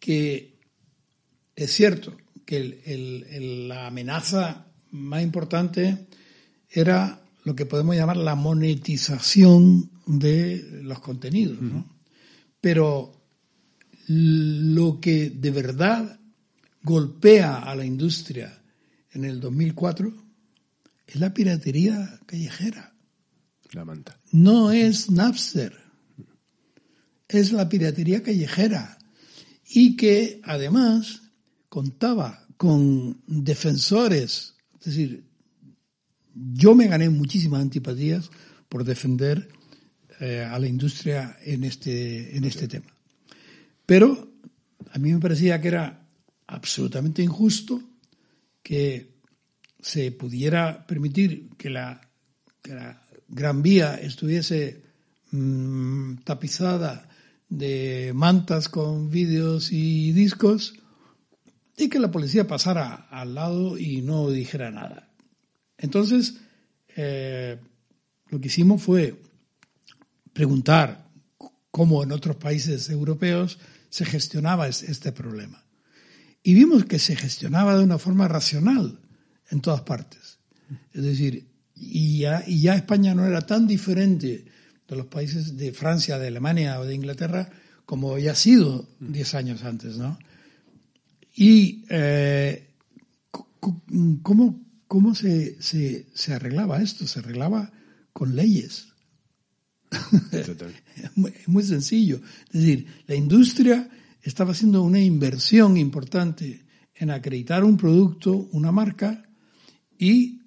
[0.00, 0.56] que
[1.54, 2.16] es cierto
[2.46, 6.06] que la amenaza más importante
[6.70, 11.60] era lo que podemos llamar la monetización de los contenidos.
[11.60, 11.97] ¿no?
[12.60, 13.18] Pero
[14.06, 16.18] lo que de verdad
[16.82, 18.62] golpea a la industria
[19.12, 20.12] en el 2004
[21.06, 22.94] es la piratería callejera.
[23.72, 24.18] La manta.
[24.32, 25.74] No es Napster,
[27.28, 28.98] es la piratería callejera
[29.68, 31.22] y que además
[31.68, 35.24] contaba con defensores, es decir,
[36.34, 38.30] yo me gané muchísimas antipatías
[38.68, 39.48] por defender
[40.20, 42.92] eh, a la industria en este, en este tema.
[43.86, 44.32] Pero
[44.90, 46.06] a mí me parecía que era
[46.46, 47.80] absolutamente injusto
[48.62, 49.18] que
[49.80, 52.00] se pudiera permitir que la,
[53.28, 54.82] Gran Vía estuviese
[55.30, 57.08] mm, tapizada
[57.48, 60.74] de mantas con vídeos y discos
[61.76, 65.08] y que la policía pasara al lado y no dijera nada.
[65.78, 66.40] Entonces,
[66.96, 67.58] eh,
[68.28, 69.14] lo que hicimos fue
[70.32, 71.08] preguntar
[71.70, 73.58] cómo en otros países europeos
[73.90, 75.64] se gestionaba este problema.
[76.42, 79.00] Y vimos que se gestionaba de una forma racional
[79.50, 80.38] en todas partes.
[80.92, 84.44] Es decir, y ya, y ya España no era tan diferente
[84.86, 87.50] de los países de Francia, de Alemania o de Inglaterra
[87.88, 90.18] como había sido diez años antes, ¿no?
[91.34, 92.68] Y eh,
[94.22, 97.06] ¿cómo, cómo se, se, se arreglaba esto?
[97.06, 97.72] Se arreglaba
[98.12, 98.88] con leyes.
[100.32, 102.20] es muy sencillo.
[102.52, 103.88] Es decir, la industria
[104.22, 109.24] estaba haciendo una inversión importante en acreditar un producto, una marca,
[109.98, 110.42] y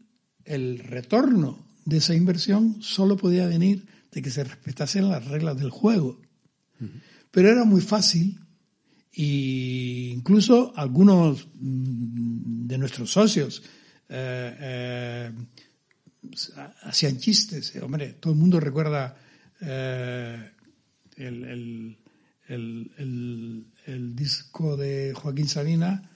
[0.45, 5.69] el retorno de esa inversión solo podía venir de que se respetasen las reglas del
[5.69, 6.19] juego.
[7.32, 8.39] Pero era muy fácil
[9.13, 13.62] e incluso algunos mm, de nuestros socios
[14.08, 15.32] eh, eh,
[16.84, 17.73] hacían chistes.
[17.82, 19.17] Hombre, todo el mundo recuerda
[19.62, 20.52] eh,
[21.17, 21.97] el,
[22.47, 26.10] el, disco de Joaquín Sabina,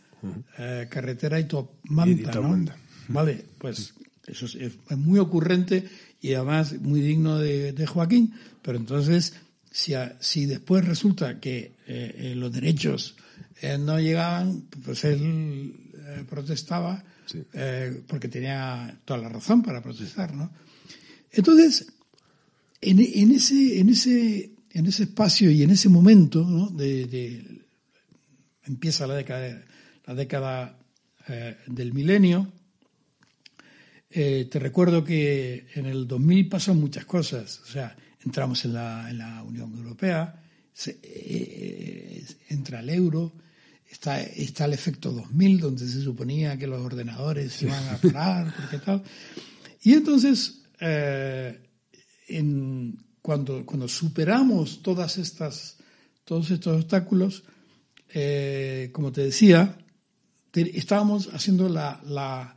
[0.58, 2.66] eh, Carretera y Top Manta, ¿no?
[3.08, 3.94] Vale, pues
[4.26, 5.88] eso es, muy ocurrente
[6.20, 9.34] y además muy digno de, Joaquín, pero entonces
[9.72, 13.16] si, si después resulta que eh, los derechos
[13.80, 15.92] no llegaban, pues él
[16.28, 17.04] protestaba
[18.08, 20.52] porque tenía toda la razón para protestar, ¿no?
[21.32, 21.88] Entonces,
[22.86, 27.64] en, ese, en, ese, en ese espacio y en ese momento, de,
[28.66, 29.64] empieza la década,
[30.06, 30.78] la década
[31.28, 32.52] eh, del milenio,
[34.12, 39.10] eh, te recuerdo que en el 2000 pasan muchas cosas, o sea, entramos en la,
[39.10, 40.42] en la Unión Europea,
[40.86, 43.34] eh, entra el euro,
[43.90, 48.54] está, está el efecto 2000, donde se suponía que los ordenadores se iban a parar,
[48.56, 49.04] porque tal.
[49.82, 50.62] Y entonces,
[52.28, 55.78] en, cuando, cuando superamos todas estas,
[56.24, 57.44] todos estos obstáculos,
[58.14, 59.78] eh, como te decía,
[60.54, 62.56] estábamos haciendo la, la,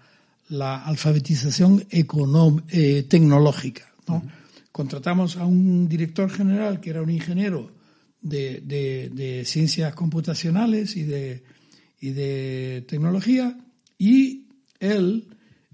[0.48, 3.92] la alfabetización eh, tecnológica.
[4.06, 4.22] ¿no?
[4.72, 7.72] Contratamos a un director general que era un ingeniero
[8.20, 11.42] de, de, de ciencias computacionales y de,
[12.00, 13.58] y de tecnología
[13.96, 14.46] y
[14.80, 15.28] él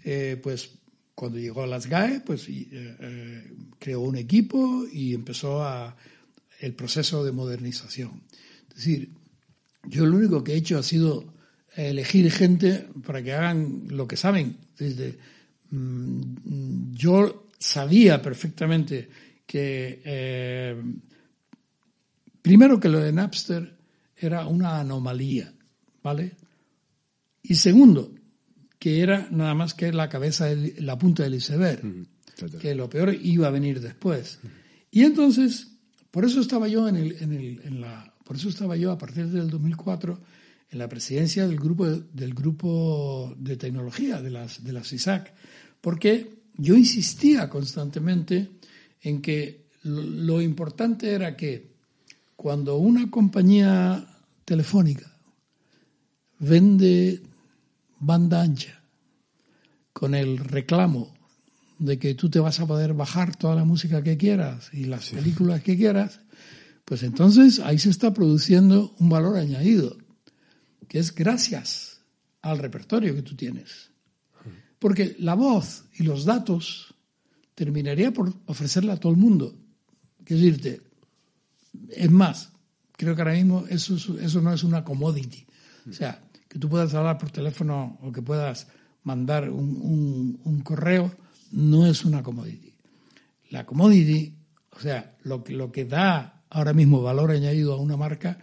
[0.05, 0.71] eh, pues
[1.15, 5.65] cuando llegó a las GAE, pues eh, eh, creó un equipo y empezó
[6.61, 8.23] el proceso de modernización.
[8.71, 9.11] Es decir,
[9.85, 11.33] yo lo único que he hecho ha sido
[11.77, 14.57] elegir gente para que hagan lo que saben.
[15.71, 19.09] Mm, yo sabía perfectamente
[19.47, 20.83] que, eh,
[22.43, 23.77] primero que lo de Napster
[24.17, 25.53] era una anomalía,
[26.03, 26.33] ¿vale?
[27.43, 28.14] Y segundo,
[28.85, 32.07] que era nada más que la cabeza, la punta del iceberg,
[32.61, 34.41] que lo peor iba a venir después.
[34.91, 35.69] Y entonces,
[36.11, 38.99] por eso estaba yo en, el, en, el, en la, por eso estaba yo a
[38.99, 40.21] partir del 2004
[40.71, 45.33] en la presidencia del grupo de, del grupo de tecnología de las de las ISAC,
[45.81, 48.51] porque yo insistía constantemente
[49.01, 51.71] en que lo importante era que
[52.37, 54.07] cuando una compañía
[54.45, 55.11] telefónica
[56.39, 57.23] vende
[58.07, 58.83] banda ancha
[59.93, 61.15] con el reclamo
[61.79, 65.11] de que tú te vas a poder bajar toda la música que quieras y las
[65.11, 66.21] películas que quieras,
[66.85, 69.97] pues entonces ahí se está produciendo un valor añadido,
[70.89, 72.01] que es gracias
[72.43, 73.91] al repertorio que tú tienes.
[74.79, 76.95] Porque la voz y los datos
[77.55, 79.57] terminaría por ofrecerla a todo el mundo.
[80.25, 80.83] Quiero decirte,
[81.91, 82.53] es más,
[82.93, 85.47] creo que ahora mismo eso, eso no es una commodity.
[85.89, 86.23] O sea,
[86.55, 88.69] que tú puedas hablar por teléfono o que puedas
[89.03, 91.11] mandar un, un, correo,
[91.51, 92.73] no es una commodity.
[93.51, 94.39] La commodity,
[94.71, 98.39] o sea, lo, lo que da ahora mismo valor añadido a una marca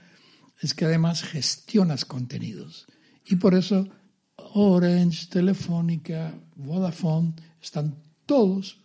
[0.59, 2.85] es que además gestionas contenidos.
[3.25, 3.87] Y por eso
[4.35, 7.95] Orange, Telefónica, Vodafone están
[8.25, 8.81] todos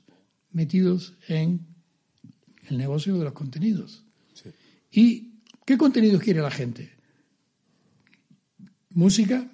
[0.52, 1.66] metidos en
[2.68, 4.04] el negocio de los contenidos.
[4.92, 6.95] ¿Y qué contenidos quiere la gente?
[8.96, 9.46] Música,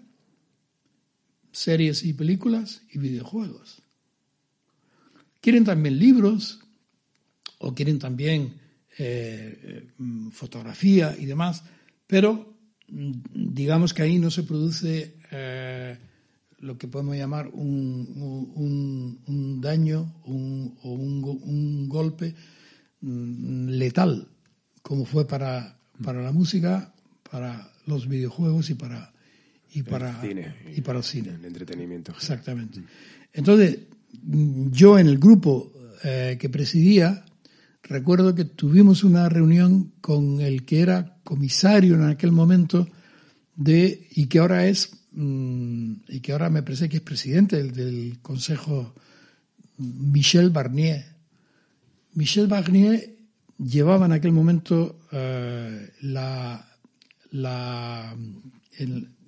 [1.51, 3.83] series y películas y videojuegos.
[5.41, 6.61] Quieren también libros
[7.59, 8.55] o quieren también
[8.99, 11.65] eh, mm, fotografía y demás,
[12.07, 12.55] pero
[12.87, 15.99] mm, digamos que ahí no se produce eh,
[16.61, 22.33] lo que podemos llamar un, un, daño o un, golpe
[23.01, 24.29] mm, letal,
[24.83, 26.95] como fue para, para la música,
[27.29, 29.12] para los videojuegos y para
[29.75, 32.13] y para cine, y para el cine, el entretenimiento.
[32.13, 32.83] Exactamente.
[33.33, 33.79] Entonces,
[34.71, 35.73] yo en el grupo
[36.05, 37.25] eh, que presidía
[37.83, 42.89] recuerdo que tuvimos una reunión con el que era comisario en aquel momento
[43.57, 47.73] de y que ahora es mm, y que ahora me parece que es presidente del,
[47.73, 48.95] del Consejo
[49.79, 51.05] Michel Barnier.
[52.15, 53.17] Michel Barnier
[53.59, 56.67] llevaba en aquel momento eh, la,
[57.31, 58.17] la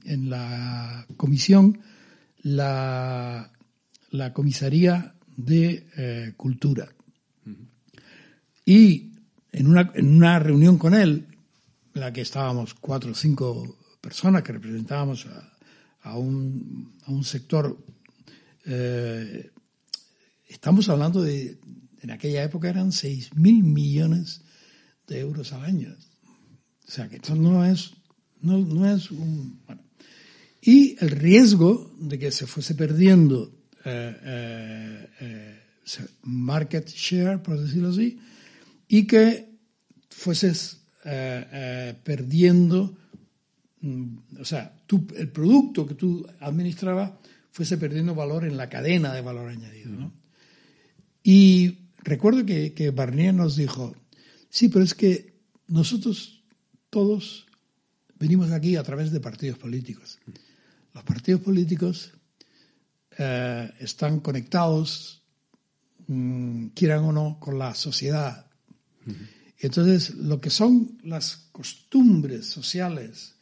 [0.04, 1.80] en, la comisión
[2.42, 3.50] la,
[4.10, 6.88] la comisaría de eh, cultura
[8.64, 9.12] y
[9.52, 11.26] en una, en una reunión con él,
[11.94, 15.26] en la que estábamos cuatro o cinco personas que representábamos
[16.02, 17.78] a, un, a un, sector,
[18.66, 19.50] eh,
[20.48, 21.58] estamos hablando de,
[22.00, 24.42] en aquella época eran seis mil millones
[25.06, 25.94] de euros al año.
[26.86, 27.92] O sea que esto no es,
[28.40, 29.60] no, no es un...
[29.66, 29.83] Bueno.
[30.66, 33.52] Y el riesgo de que se fuese perdiendo
[33.84, 35.60] eh, eh,
[36.22, 38.18] market share, por decirlo así,
[38.88, 39.58] y que
[40.08, 42.96] fueses eh, eh, perdiendo,
[43.82, 44.74] mm, o sea,
[45.16, 47.12] el producto que tú administrabas
[47.50, 49.90] fuese perdiendo valor en la cadena de valor añadido.
[49.90, 50.14] ¿no?
[51.22, 53.94] Y recuerdo que, que Barnier nos dijo,
[54.48, 55.34] sí, pero es que
[55.66, 56.42] nosotros
[56.88, 57.46] todos
[58.18, 60.18] venimos aquí a través de partidos políticos.
[60.94, 62.12] Los partidos políticos
[63.18, 65.22] eh, están conectados,
[66.06, 68.46] mm, quieran o no, con la sociedad.
[69.58, 73.34] Entonces, lo que son las costumbres sociales,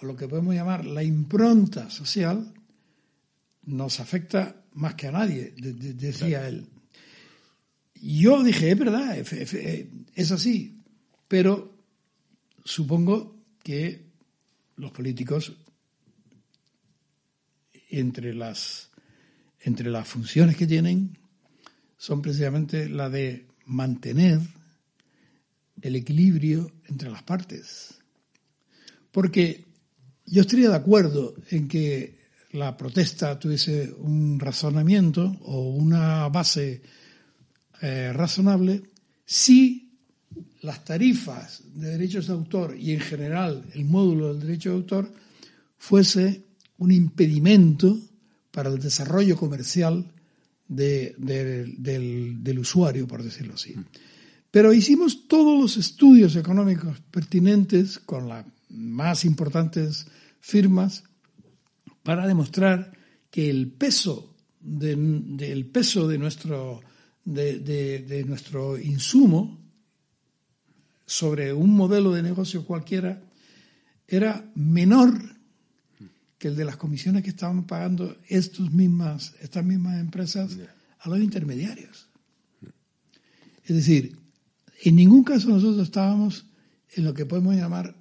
[0.00, 2.52] o lo que podemos llamar la impronta social,
[3.64, 6.68] nos afecta más que a nadie, decía él.
[7.94, 10.82] Yo dije, es verdad, es así,
[11.28, 11.74] pero
[12.64, 14.06] supongo que
[14.76, 15.56] los políticos,
[17.88, 18.90] entre las,
[19.60, 21.18] entre las funciones que tienen,
[21.96, 24.40] son precisamente la de mantener
[25.80, 27.94] el equilibrio entre las partes.
[29.12, 29.64] Porque
[30.26, 32.16] yo estaría de acuerdo en que
[32.52, 36.82] la protesta tuviese un razonamiento o una base
[37.82, 38.82] eh, razonable
[39.24, 39.86] si
[40.62, 45.12] las tarifas de derechos de autor y en general el módulo del derecho de autor
[45.76, 46.45] fuese
[46.78, 47.98] un impedimento
[48.50, 50.12] para el desarrollo comercial
[50.68, 53.74] del, usuario, por decirlo así.
[54.50, 60.06] Pero hicimos todos los estudios económicos pertinentes con las más importantes
[60.40, 61.04] firmas
[62.02, 62.92] para demostrar
[63.30, 66.80] que el peso del peso de nuestro,
[67.24, 69.60] de, nuestro insumo
[71.04, 73.22] sobre un modelo de negocio cualquiera
[74.08, 75.35] era menor
[76.46, 80.56] que el de las comisiones que estaban pagando estos mismas, estas mismas empresas
[81.00, 82.08] a los intermediarios.
[83.64, 84.16] Es decir,
[84.84, 86.46] en ningún caso nosotros estábamos
[86.94, 87.96] en lo que podemos llamar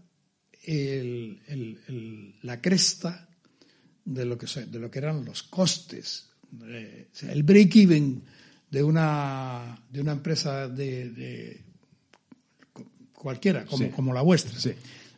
[2.43, 3.27] la cresta
[4.05, 6.29] de lo, que, de lo que eran los costes.
[7.23, 8.21] el break-even
[8.69, 11.63] de una, de una empresa de,
[13.11, 14.53] cualquiera, como, como la vuestra.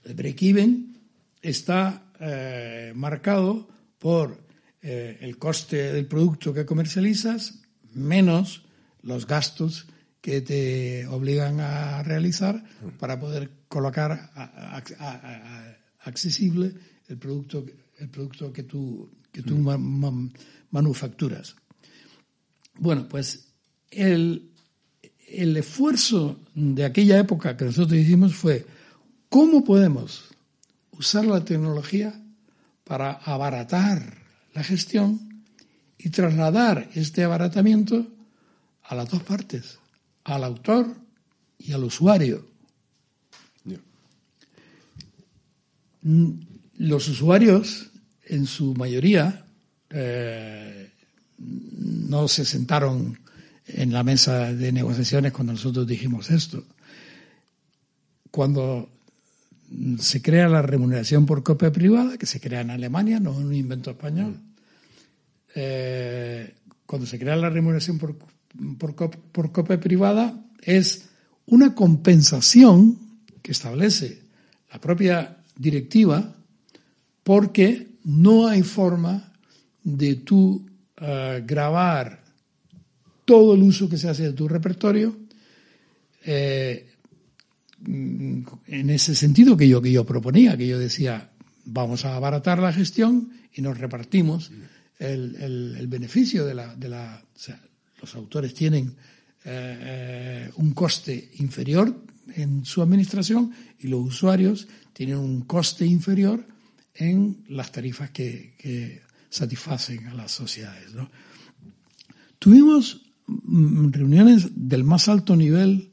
[0.05, 0.97] El break-even
[1.41, 3.67] está eh, marcado
[3.99, 4.43] por
[4.81, 7.61] eh, el coste del producto que comercializas
[7.93, 8.65] menos
[9.01, 9.87] los gastos
[10.21, 12.63] que te obligan a realizar
[12.99, 14.31] para poder colocar
[16.01, 16.73] accesible
[17.07, 17.65] el producto,
[17.97, 19.57] el producto que tú, que tú
[20.71, 21.55] manufacturas.
[22.75, 23.47] Bueno, pues
[23.89, 24.51] el,
[25.29, 28.65] el esfuerzo de aquella época que nosotros hicimos fue
[29.29, 30.29] cómo podemos
[30.97, 32.13] usar la tecnología
[32.83, 34.17] para abaratar
[34.53, 35.43] la gestión
[35.97, 38.07] y trasladar este abaratamiento
[38.83, 39.79] a las dos partes,
[40.23, 40.95] al autor
[41.57, 42.45] y al usuario.
[46.77, 47.89] Los usuarios,
[48.23, 49.45] en su mayoría,
[49.89, 50.91] eh,
[51.37, 53.19] no se sentaron
[53.65, 56.63] en la mesa de negociaciones cuando nosotros dijimos esto.
[58.31, 58.89] Cuando
[59.99, 63.53] se crea la remuneración por copia privada, que se crea en Alemania, no es un
[63.53, 64.39] invento español.
[65.55, 66.53] Eh,
[66.85, 68.15] cuando se crea la remuneración por
[68.77, 71.09] por, copia privada es
[71.45, 72.97] una compensación
[73.41, 74.23] que establece
[74.71, 76.35] la propia directiva
[77.23, 79.31] porque no hay forma
[79.83, 80.65] de tú
[80.99, 82.23] eh, grabar
[83.25, 85.15] todo el uso que se hace de tu repertorio
[86.25, 86.86] eh,
[87.85, 91.31] en ese sentido que yo, que yo proponía, que yo decía,
[91.65, 94.51] vamos a abaratar la gestión y nos repartimos
[94.99, 97.21] el, beneficio de la, de la
[98.01, 98.95] los autores tienen
[99.45, 102.03] eh, eh, un coste inferior
[102.35, 106.45] en su administración y los usuarios tienen un coste inferior
[106.93, 110.91] en las tarifas que, satisfacen a las sociedades.
[112.39, 115.91] Tuvimos mm, reuniones del más alto nivel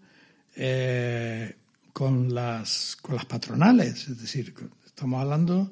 [0.55, 1.57] eh,
[1.95, 4.53] con, las, con las patronales, es decir,
[4.85, 5.71] estamos hablando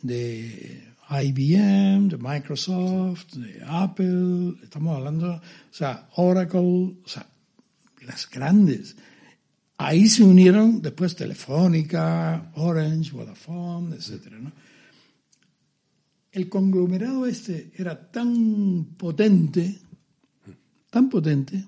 [0.00, 5.40] de IBM, de Microsoft, de Apple, estamos hablando, o
[5.70, 7.26] sea, Oracle, o sea,
[8.00, 8.96] las grandes.
[9.76, 14.32] Ahí se unieron después Telefónica, Orange, Vodafone, etc.
[16.32, 19.78] El conglomerado este era tan potente,
[20.88, 21.62] tan potente,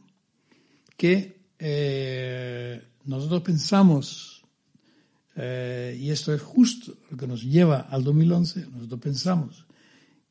[0.97, 4.45] que eh, nosotros pensamos
[5.35, 8.69] eh, y esto es justo lo que nos lleva al 2011.
[8.71, 9.67] Nosotros pensamos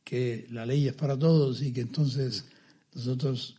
[0.01, 2.45] que la ley es para todos y que entonces
[2.95, 3.57] nosotros,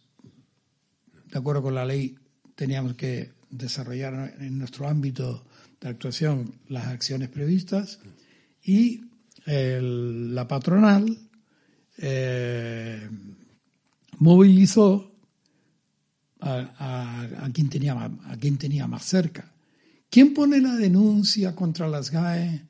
[1.26, 2.16] de acuerdo con la ley,
[2.54, 5.44] teníamos que desarrollar en nuestro ámbito
[5.80, 8.00] de actuación las acciones previstas
[8.64, 9.02] y
[9.44, 11.18] la patronal
[11.98, 13.08] eh,
[14.18, 15.09] movilizó
[16.40, 19.52] a, a, quien tenía, a quien tenía más cerca.
[20.08, 22.66] ¿Quién pone la denuncia contra las GAE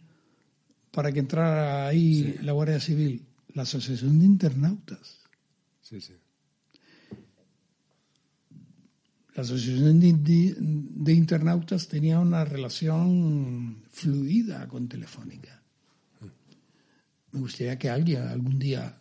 [0.91, 3.25] para que entrara ahí la Guardia Civil?
[3.55, 5.21] La Asociación de Internautas.
[5.81, 6.15] Sí, sí.
[9.35, 15.63] La Asociación de, Internautas tenía una relación fluida con Telefónica.
[17.33, 18.99] Me gustaría que alguien algún día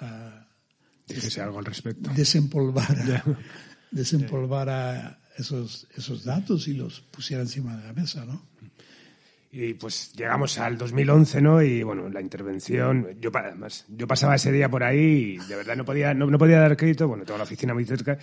[0.00, 2.10] uh, dijese algo al respecto.
[2.14, 3.24] Desempolvara,
[3.94, 8.42] desempolvara esos, esos datos y los pusiera encima de la mesa, ¿no?
[9.56, 11.62] Y pues llegamos al 2011, ¿no?
[11.62, 15.76] Y bueno, la intervención, yo además, yo pasaba ese día por ahí y de verdad
[15.76, 18.18] no podía, no, podía dar crédito, bueno, tengo la oficina muy cerca,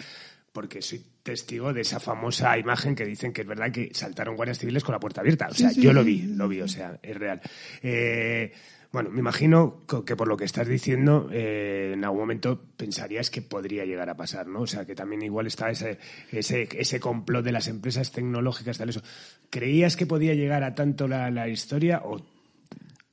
[0.51, 4.59] porque soy testigo de esa famosa imagen que dicen que es verdad que saltaron guardias
[4.59, 5.47] civiles con la puerta abierta.
[5.49, 7.39] O sea, yo lo vi, lo vi, o sea, es real.
[7.82, 8.51] Eh,
[8.91, 13.41] bueno, me imagino que por lo que estás diciendo, eh, en algún momento pensarías que
[13.41, 14.61] podría llegar a pasar, ¿no?
[14.61, 15.97] O sea, que también igual está ese,
[16.29, 19.01] ese, ese complot de las empresas tecnológicas, tal eso.
[19.49, 22.21] ¿Creías que podía llegar a tanto la, historia o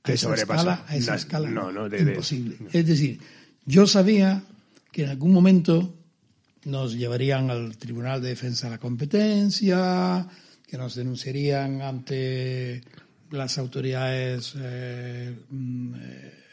[0.03, 0.85] te sobrepasa?
[0.89, 2.57] a esa escala, no, no, imposible.
[2.73, 3.21] Es decir,
[3.65, 4.43] yo sabía
[4.91, 5.95] que en algún momento
[6.65, 10.27] nos llevarían al Tribunal de Defensa de la Competencia,
[10.67, 12.83] que nos denunciarían ante
[13.31, 15.95] las autoridades eh, mm,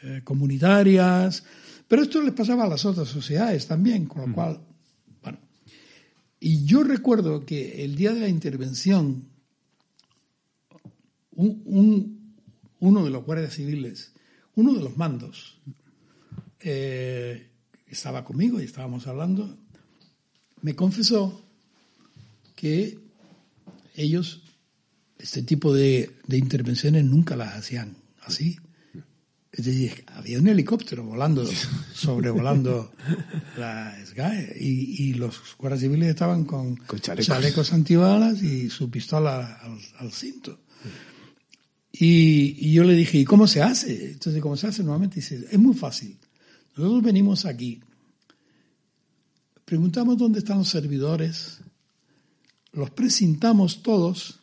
[0.02, 1.44] eh, comunitarias,
[1.88, 4.60] pero esto les pasaba a las otras sociedades también, con lo cual,
[5.22, 5.38] bueno.
[6.40, 9.24] Y yo recuerdo que el día de la intervención,
[11.36, 14.12] uno de los guardias civiles,
[14.54, 15.58] uno de los mandos,
[16.60, 17.50] eh,
[17.86, 19.56] estaba conmigo y estábamos hablando,
[20.62, 21.44] me confesó
[22.56, 22.98] que
[23.94, 24.42] ellos
[25.18, 28.56] este tipo de, intervenciones nunca las hacían así.
[29.52, 31.48] Es decir, había un helicóptero volando,
[31.94, 32.92] sobrevolando
[33.56, 37.72] la SGAE y, los guardias civiles estaban con, chalecos.
[37.72, 39.58] antibalas y su pistola
[39.98, 40.60] al, cinto.
[41.90, 44.10] Y, y, yo le dije, ¿y cómo se hace?
[44.12, 44.82] Entonces, ¿cómo se hace?
[44.82, 46.18] Nuevamente dice, es muy fácil.
[46.76, 47.80] Nosotros venimos aquí,
[49.64, 51.60] preguntamos dónde están los servidores,
[52.72, 54.40] los presentamos todos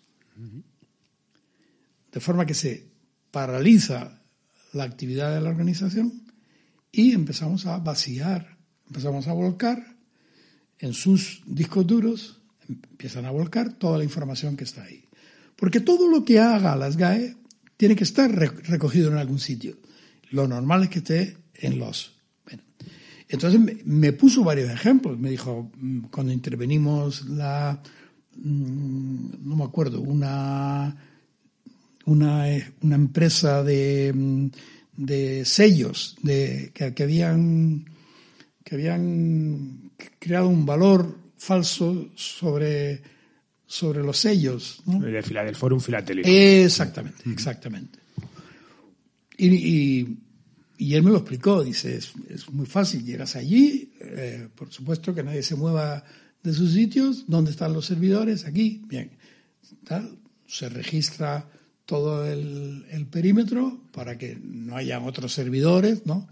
[2.11, 2.87] de forma que se
[3.31, 4.21] paraliza
[4.73, 6.23] la actividad de la organización
[6.91, 8.57] y empezamos a vaciar,
[8.87, 9.97] empezamos a volcar
[10.79, 15.05] en sus discos duros, empiezan a volcar toda la información que está ahí.
[15.55, 17.35] Porque todo lo que haga las GAE
[17.77, 19.77] tiene que estar recogido en algún sitio.
[20.29, 22.13] Lo normal es que esté en los.
[23.27, 25.17] entonces me, puso varios ejemplos.
[25.17, 27.81] Me dijo, mm, cuando intervenimos la,
[28.37, 30.95] no me acuerdo, una
[32.05, 32.45] una,
[32.81, 34.49] una empresa de,
[34.95, 37.85] de sellos de, que, habían,
[38.63, 43.01] que habían creado un valor falso sobre,
[43.65, 44.81] sobre los sellos.
[44.85, 44.99] ¿no?
[44.99, 46.27] del Fórum Filatélico.
[46.29, 47.99] Exactamente, exactamente.
[49.37, 50.07] Y,
[50.77, 55.13] y, él me lo explicó, dice, es, es muy fácil, llegas allí, eh, por supuesto
[55.13, 56.03] que nadie se mueva
[56.43, 58.45] de sus sitios, ¿dónde están los servidores?
[58.45, 59.11] Aquí, bien,
[59.85, 61.49] tal, se registra
[61.85, 66.27] todo el, perímetro para que no haya otros servidores, ¿no?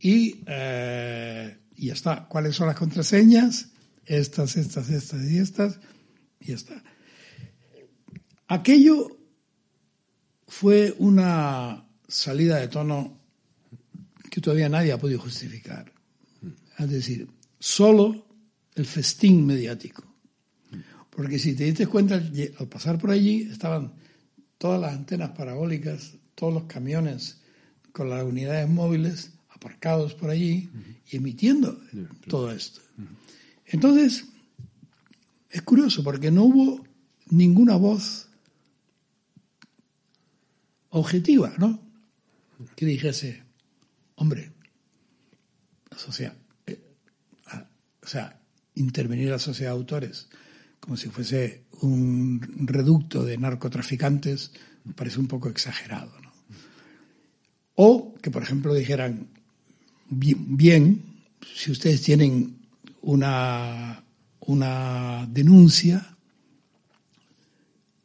[0.00, 2.26] y, eh, y ya está.
[2.28, 3.68] ¿Cuáles son las contraseñas?
[4.04, 5.80] Estas, estas, estas y estas,
[6.40, 6.82] y ya está.
[8.48, 9.18] Aquello
[10.46, 13.20] fue una salida de tono
[14.30, 15.92] que todavía nadie ha podido justificar.
[16.78, 17.28] Es decir,
[17.58, 18.25] solo
[18.76, 20.04] el festín mediático.
[21.10, 23.94] Porque si te diste cuenta, al pasar por allí estaban
[24.58, 27.40] todas las antenas parabólicas, todos los camiones
[27.92, 30.68] con las unidades móviles aparcados por allí
[31.10, 31.80] y emitiendo
[32.28, 32.82] todo esto.
[33.64, 34.26] Entonces,
[35.50, 36.84] es curioso porque no hubo
[37.30, 38.28] ninguna voz
[40.90, 41.80] objetiva, ¿no?
[42.74, 43.42] Que dijese,
[44.16, 44.52] hombre,
[45.90, 46.80] o sea, eh,
[48.02, 48.38] o sea,
[48.76, 50.28] intervenir la sociedad de autores
[50.80, 54.52] como si fuese un reducto de narcotraficantes,
[54.84, 56.12] me parece un poco exagerado.
[56.22, 56.32] ¿no?
[57.74, 59.28] O que, por ejemplo, dijeran,
[60.08, 61.02] bien,
[61.54, 62.58] si ustedes tienen
[63.02, 64.04] una,
[64.40, 66.16] una denuncia,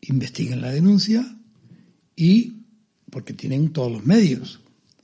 [0.02, 1.24] investiguen la denuncia
[2.16, 2.64] y
[3.12, 4.62] porque tienen todos los medios.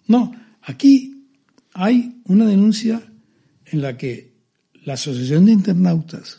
[0.08, 1.28] No, aquí
[1.74, 3.04] hay una denuncia
[3.66, 4.27] en la que
[4.88, 6.38] la Asociación de Internautas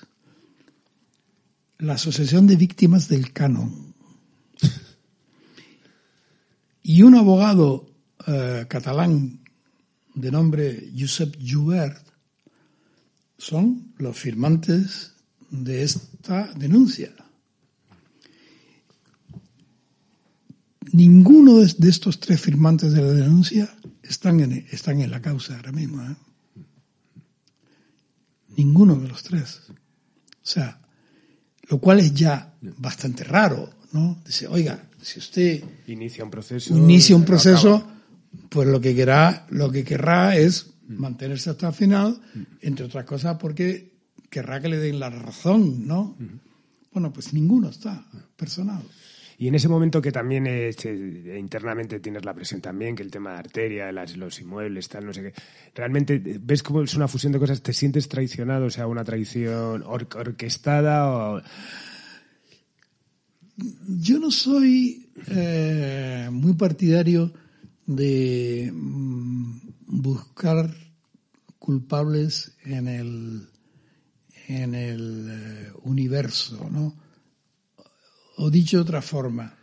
[1.80, 3.94] la Asociación de Víctimas del Canon
[6.82, 7.90] y un abogado
[8.26, 9.40] eh, catalán
[10.14, 12.08] de nombre Josep Joubert
[13.36, 15.12] son los firmantes
[15.50, 17.12] de esta denuncia.
[20.92, 23.68] Ninguno de estos tres firmantes de la denuncia
[24.02, 26.02] están en, están en la causa ahora mismo.
[26.02, 26.16] ¿eh?
[28.58, 29.62] Ninguno de los tres.
[29.70, 29.74] O
[30.42, 30.80] sea,
[31.68, 34.20] lo cual es ya bastante raro, ¿no?
[34.26, 37.86] Dice, oiga, si usted inicia un proceso, inicia un proceso,
[38.48, 42.20] pues lo que querrá, lo que querrá es mantenerse hasta el final,
[42.60, 43.92] entre otras cosas porque
[44.28, 46.16] querrá que le den la razón, ¿no?
[46.92, 48.04] Bueno, pues ninguno está
[48.36, 48.82] personal.
[49.40, 53.32] Y en ese momento que también este, internamente tienes la presión también, que el tema
[53.32, 55.34] de arteria, los inmuebles, tal, no sé qué,
[55.76, 59.84] realmente ves cómo es una fusión de cosas, te sientes traicionado, o sea, una traición
[59.84, 61.42] orquestada o...
[63.86, 67.32] Yo no soy eh, muy partidario
[67.86, 70.68] de mm, buscar
[71.60, 73.48] culpables en el
[74.48, 77.07] en el eh, universo, ¿no?
[78.40, 79.54] O dicho de otra forma,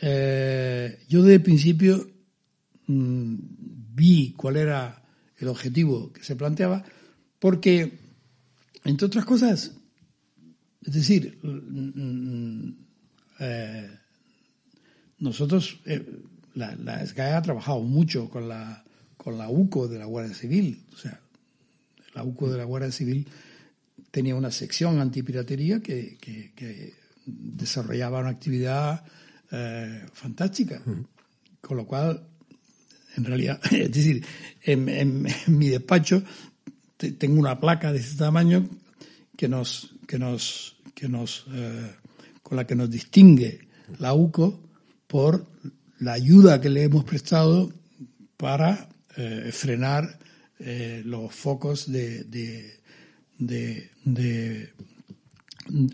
[0.00, 2.10] eh, yo desde el principio
[2.86, 3.34] mm,
[3.94, 5.02] vi cuál era
[5.38, 6.84] el objetivo que se planteaba,
[7.38, 7.98] porque,
[8.84, 9.72] entre otras cosas,
[10.84, 12.76] es decir, mm, mm,
[13.38, 13.90] eh,
[15.18, 16.04] nosotros, eh,
[16.54, 18.84] la, la SGAE ha trabajado mucho con la,
[19.16, 20.84] con la UCO de la Guardia Civil.
[20.92, 21.20] O sea,
[22.14, 23.28] la UCO de la Guardia Civil
[24.10, 26.94] tenía una sección antipiratería que, que,
[27.26, 29.04] desarrollaba una actividad
[29.50, 30.82] eh, fantástica.
[31.60, 32.26] Con lo cual,
[33.16, 34.24] en realidad, es decir,
[34.62, 36.22] en, mi despacho
[36.96, 38.68] tengo una placa de ese tamaño
[39.36, 41.90] que nos, que nos, que nos, eh,
[42.42, 43.68] con la que nos distingue
[43.98, 44.62] la UCO
[45.06, 45.46] por
[45.98, 47.72] la ayuda que le hemos prestado
[48.36, 50.18] para eh, frenar
[51.04, 54.72] los focos de, de, de,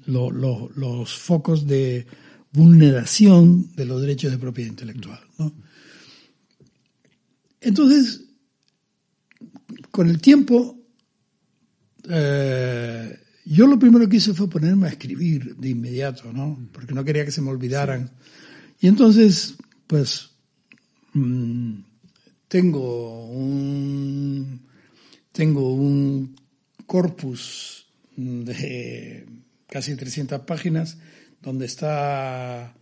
[0.06, 2.06] los focos de
[2.52, 5.20] vulneración de los derechos de propiedad intelectual.
[7.60, 8.24] Entonces,
[9.90, 10.78] con el tiempo,
[12.08, 16.68] eh, yo lo primero que hice fue ponerme a escribir de inmediato, ¿no?
[16.72, 18.10] Porque no quería que se me olvidaran.
[18.80, 19.56] Y entonces,
[19.86, 20.30] pues,
[21.14, 21.80] mm,
[22.46, 24.66] tengo un,
[25.32, 26.36] tengo un
[26.86, 29.26] corpus de
[29.68, 30.98] casi 300 páginas
[31.42, 32.74] donde está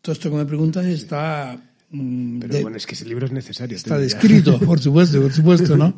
[0.00, 1.58] todo esto que me preguntas está
[1.90, 5.76] mm, pero bueno es que ese libro es necesario está descrito por supuesto por supuesto
[5.76, 5.94] no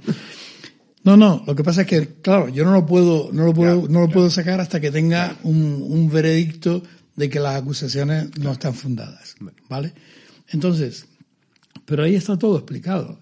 [1.03, 3.89] no no lo que pasa es que claro yo no lo puedo no lo puedo
[3.89, 6.83] no lo puedo sacar hasta que tenga un, un, veredicto
[7.17, 9.37] de que las acusaciones no están fundadas
[9.69, 9.93] vale.
[10.49, 11.07] entonces
[11.85, 13.19] pero ahí está todo explicado,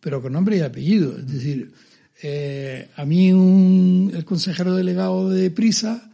[0.00, 1.16] pero con nombre y apellido.
[1.16, 1.72] Es decir,
[2.22, 6.10] eh, a mí un, el consejero delegado de Prisa,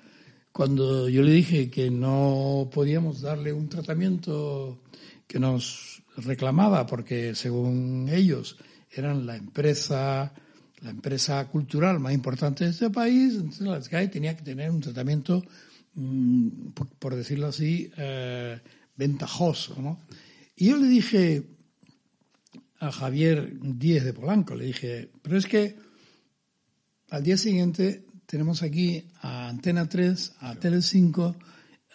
[0.52, 4.82] cuando yo le dije que no podíamos darle un tratamiento
[5.26, 8.56] que nos reclamaba, porque según ellos
[8.90, 10.34] eran la empresa,
[10.82, 14.80] la empresa cultural más importante de este país, entonces la SGAE tenía que tener un
[14.80, 15.42] tratamiento,
[15.94, 16.48] mm,
[16.98, 18.60] por, decirlo así, eh,
[18.96, 19.80] ventajoso.
[19.80, 20.00] ¿no?
[20.54, 21.46] Y yo le dije,
[22.82, 24.56] a Javier Díez de Polanco.
[24.56, 25.76] Le dije, pero es que
[27.10, 31.36] al día siguiente tenemos aquí a Antena 3, a Tele5,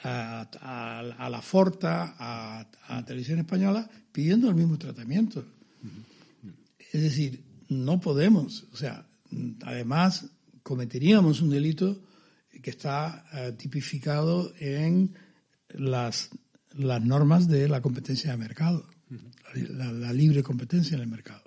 [0.03, 5.43] a, La Forta, a, Televisión Española, pidiendo el mismo tratamiento.
[6.93, 8.67] Es decir, no podemos.
[8.71, 9.07] O sea,
[9.63, 10.27] además
[10.61, 12.03] cometeríamos un delito
[12.61, 15.15] que está eh, tipificado en
[15.69, 16.29] las,
[16.75, 18.87] las normas de la competencia de mercado
[19.55, 21.41] la, libre competencia en el mercado.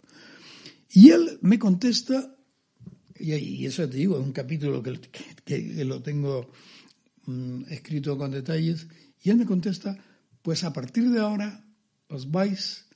[0.90, 2.34] Y él me contesta,
[3.20, 4.98] y, eso te digo, es un capítulo que,
[5.44, 6.50] que, lo tengo
[7.26, 8.86] mm, escrito con detalles,
[9.22, 9.96] y él me contesta,
[10.42, 11.64] pues a partir de ahora
[12.08, 12.86] os vais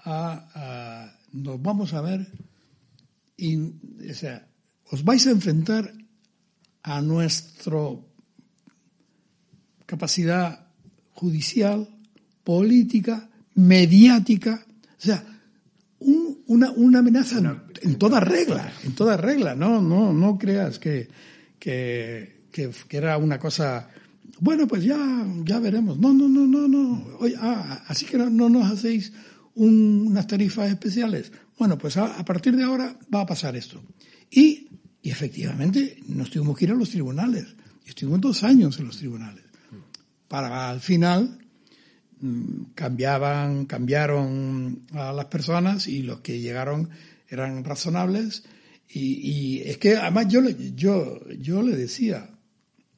[0.00, 2.26] a, nos vamos a ver,
[3.36, 4.48] y, o sea,
[4.90, 5.94] os vais a enfrentar
[6.82, 7.78] a nuestra
[9.86, 10.66] capacidad
[11.12, 11.88] judicial,
[12.42, 14.66] política mediática,
[14.98, 15.29] o sea,
[16.00, 17.38] una, una, amenaza
[17.82, 21.08] en, toda regla, en toda regla, no, no, no creas que,
[21.58, 23.88] que, que, era una cosa,
[24.38, 24.98] bueno, pues ya,
[25.44, 27.06] ya veremos, no, no, no, no, no,
[27.38, 29.12] ah, así que no, no nos hacéis
[29.54, 33.82] unas tarifas especiales, bueno, pues a, partir de ahora va a pasar esto.
[34.30, 34.68] Y,
[35.02, 37.46] y efectivamente nos tuvimos que ir a los tribunales,
[37.84, 39.44] estuvimos dos años en los tribunales,
[40.28, 41.39] para al final
[42.74, 46.90] cambiaban, cambiaron a las personas y los que llegaron
[47.28, 48.44] eran razonables.
[48.92, 50.40] Y, es que además yo,
[50.74, 52.28] yo, yo le decía,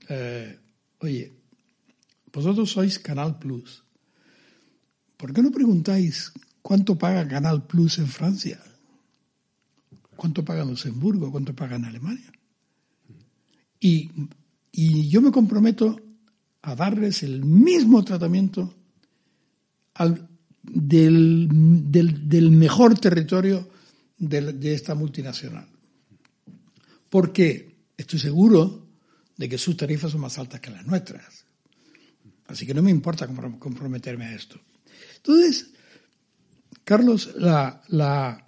[0.08, 0.58] eh,
[1.00, 1.32] oye,
[2.32, 3.84] vosotros sois Canal Plus.
[5.18, 8.58] ¿Por qué no preguntáis cuánto paga Canal Plus en Francia?
[10.16, 11.30] ¿Cuánto paga en Luxemburgo?
[11.30, 12.32] ¿Cuánto paga en Alemania?
[13.78, 14.10] Y,
[14.72, 16.00] y yo me comprometo
[16.62, 18.72] a darles el mismo tratamiento
[20.62, 21.48] del,
[21.90, 23.68] del, mejor territorio
[24.18, 25.68] de, esta multinacional.
[27.10, 28.88] Porque estoy seguro
[29.36, 31.44] de que sus tarifas son más altas que las nuestras.
[32.46, 34.60] Así que no me importa comprometerme a esto.
[35.16, 35.70] Entonces,
[36.84, 38.46] Carlos, la, la,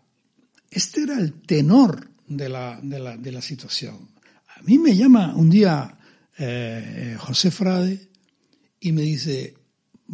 [0.71, 4.11] este era el tenor de la, de la, de la situación.
[4.57, 5.99] A mí me llama un día
[6.39, 8.09] eh, José Frade
[8.81, 9.55] y me dice,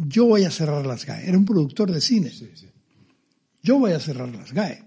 [0.07, 1.27] yo voy a cerrar las GAE.
[1.27, 2.31] Era un productor de cine.
[3.61, 4.83] Yo voy a cerrar las GAE.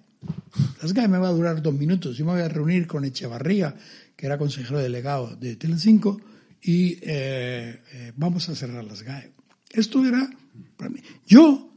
[0.83, 2.17] Las GAE me va a durar dos minutos.
[2.17, 3.77] Yo me voy a reunir con Echevarría,
[4.17, 6.21] que era consejero delegado de Telecinco,
[6.63, 9.33] y eh, eh, vamos a cerrar las GAE.
[9.71, 10.29] Esto era
[10.77, 11.01] para mí.
[11.27, 11.71] Yo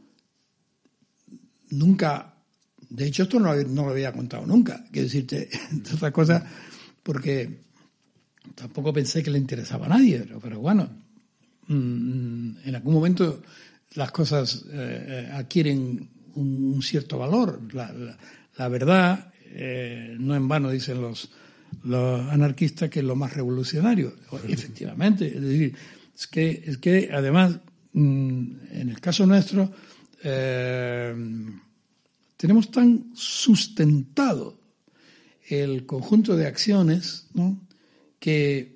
[1.70, 2.34] nunca,
[2.88, 5.48] de hecho esto no, no lo había contado nunca, quiero decirte
[5.94, 6.44] otra cosa,
[7.02, 7.60] porque
[8.54, 10.88] tampoco pensé que le interesaba a nadie, pero bueno,
[11.68, 13.42] Mm, en algún momento
[13.94, 14.64] las cosas
[15.32, 17.60] adquieren un, cierto valor.
[17.72, 19.32] La, verdad,
[20.18, 21.30] no en vano dicen los,
[21.84, 24.14] los anarquistas que es lo más revolucionario.
[24.46, 25.74] Efectivamente, es decir,
[26.14, 27.58] es que, es que además,
[27.92, 29.70] mm, en el caso nuestro,
[30.22, 31.14] eh,
[32.36, 34.60] tenemos tan sustentado
[35.48, 37.60] el conjunto de acciones ¿no?
[38.18, 38.74] que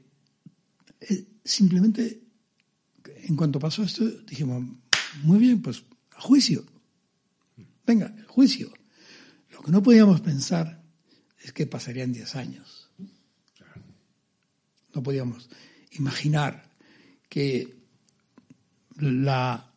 [1.00, 2.21] eh, simplemente
[3.22, 4.64] en cuanto pasó esto dijimos,
[5.22, 5.84] muy bien, pues
[6.16, 6.64] juicio.
[7.86, 8.72] Venga, juicio.
[9.50, 10.82] Lo que no podíamos pensar
[11.42, 12.90] es que pasarían 10 años.
[14.94, 15.48] No podíamos
[15.92, 16.70] imaginar
[17.28, 17.76] que
[18.98, 19.72] la,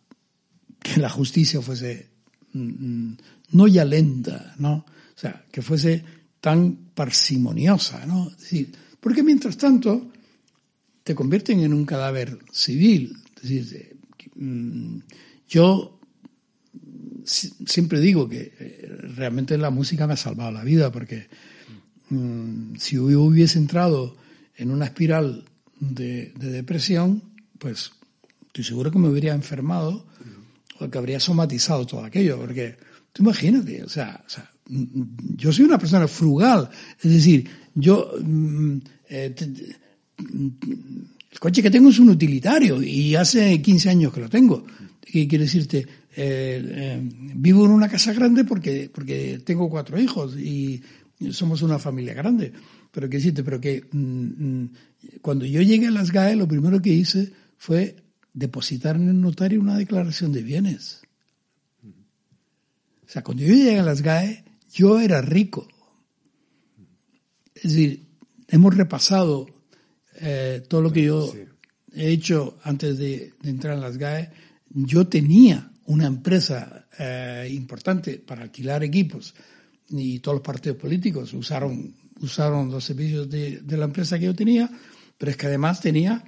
[0.79, 2.09] que la justicia fuese
[2.53, 3.17] mm, mm,
[3.51, 4.73] no ya lenta, ¿no?
[4.73, 6.03] O sea, que fuese
[6.41, 8.29] tan parsimoniosa, ¿no?
[8.29, 10.11] Es decir, porque mientras tanto
[11.03, 13.15] te convierten en un cadáver civil.
[13.47, 13.97] Decir,
[14.35, 14.99] mm,
[15.47, 15.99] yo
[17.23, 21.27] siempre digo que eh, realmente la música me ha salvado la vida porque
[22.77, 24.15] si yo hubiese entrado
[24.57, 25.43] en una espiral
[25.79, 27.23] de, depresión,
[27.57, 27.91] pues
[28.45, 30.05] estoy seguro que me habría enfermado
[30.79, 32.77] o que habría somatizado todo aquello, porque
[33.11, 36.69] tú imagínate, o sea, sea yo soy una persona frugal,
[37.01, 38.77] es decir, yo mm,
[39.09, 39.35] eh,
[41.35, 44.65] el coche que tengo es un utilitario y hace 15 años que lo tengo.
[45.01, 45.79] ¿Qué quiere decirte?
[45.79, 46.99] Eh, eh,
[47.35, 50.81] vivo en una casa grande porque, porque tengo cuatro hijos y
[51.31, 52.53] somos una familia grande.
[52.89, 54.69] Pero que decirte, pero que mm, mm,
[55.21, 57.97] cuando yo llegué a las GAE, lo primero que hice fue
[58.33, 61.01] depositar en el notario una declaración de bienes.
[61.83, 65.67] O sea, cuando yo llegué a las GAE, yo era rico.
[67.55, 68.05] Es decir,
[68.47, 69.54] hemos repasado
[70.19, 71.33] eh, todo lo que yo
[71.93, 74.29] he hecho antes de, entrar en las GAE.
[74.69, 79.33] Yo tenía una empresa eh, importante para alquilar equipos
[79.89, 84.35] y todos los partidos políticos usaron, usaron los servicios de, de la empresa que yo
[84.35, 84.69] tenía
[85.17, 86.23] pero es que además tenía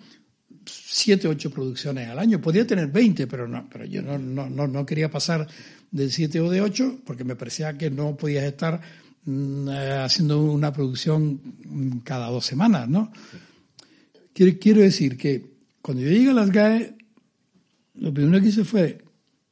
[0.65, 2.41] siete, ocho producciones al año.
[2.41, 5.47] Podía tener 20, pero no, pero yo no, no, no, quería pasar
[5.91, 8.81] de siete o de ocho porque me parecía que no podías estar
[9.25, 13.11] mm, eh, haciendo una producción mm, cada dos semanas, ¿no?
[14.37, 15.43] Quiero, decir que
[15.81, 16.95] cuando yo llegué a las GAE,
[17.95, 19.03] lo primero que hice fue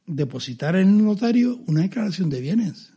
[0.06, 2.92] depositar en el notario una declaración de bienes.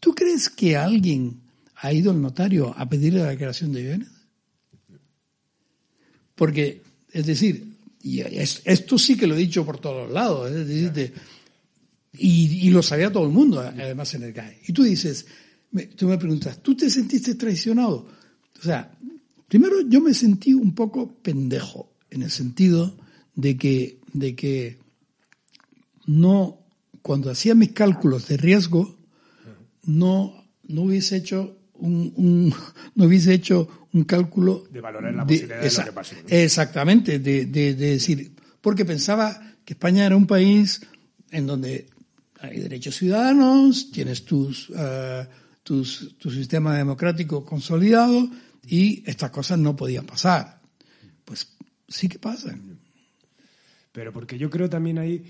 [0.00, 1.42] ¿Tú crees que alguien
[1.76, 4.08] ha ido al notario a pedir la declaración de bienes?
[6.34, 6.82] Porque,
[7.12, 7.68] es decir,
[8.64, 10.50] esto sí que lo he dicho por todos lados,
[12.18, 14.60] y, lo sabía todo el mundo, además en el CAE.
[14.66, 15.24] Y tú dices,
[15.94, 18.08] tú me preguntas, ¿tú te sentiste traicionado?
[18.58, 18.90] O sea,
[19.48, 22.96] primero yo me sentí un poco pendejo, en el sentido
[23.34, 24.78] de que, de que
[26.06, 26.60] no,
[27.02, 28.96] cuando hacía mis cálculos de riesgo,
[29.84, 32.54] no, no hubiese hecho un,
[32.94, 36.16] no hubiese hecho un cálculo de valorar la posibilidad de, lo que pasó.
[36.28, 40.80] Exactamente, de, de, decir, porque pensaba que España era un país
[41.30, 41.88] en donde
[42.40, 45.26] hay derechos ciudadanos, tienes tus, uh,
[45.62, 48.30] tus, tu sistema democrático consolidado
[48.66, 50.60] y estas cosas no podían pasar.
[51.24, 51.56] Pues
[51.88, 52.78] sí que pasan.
[53.92, 55.24] Pero porque yo creo también ahí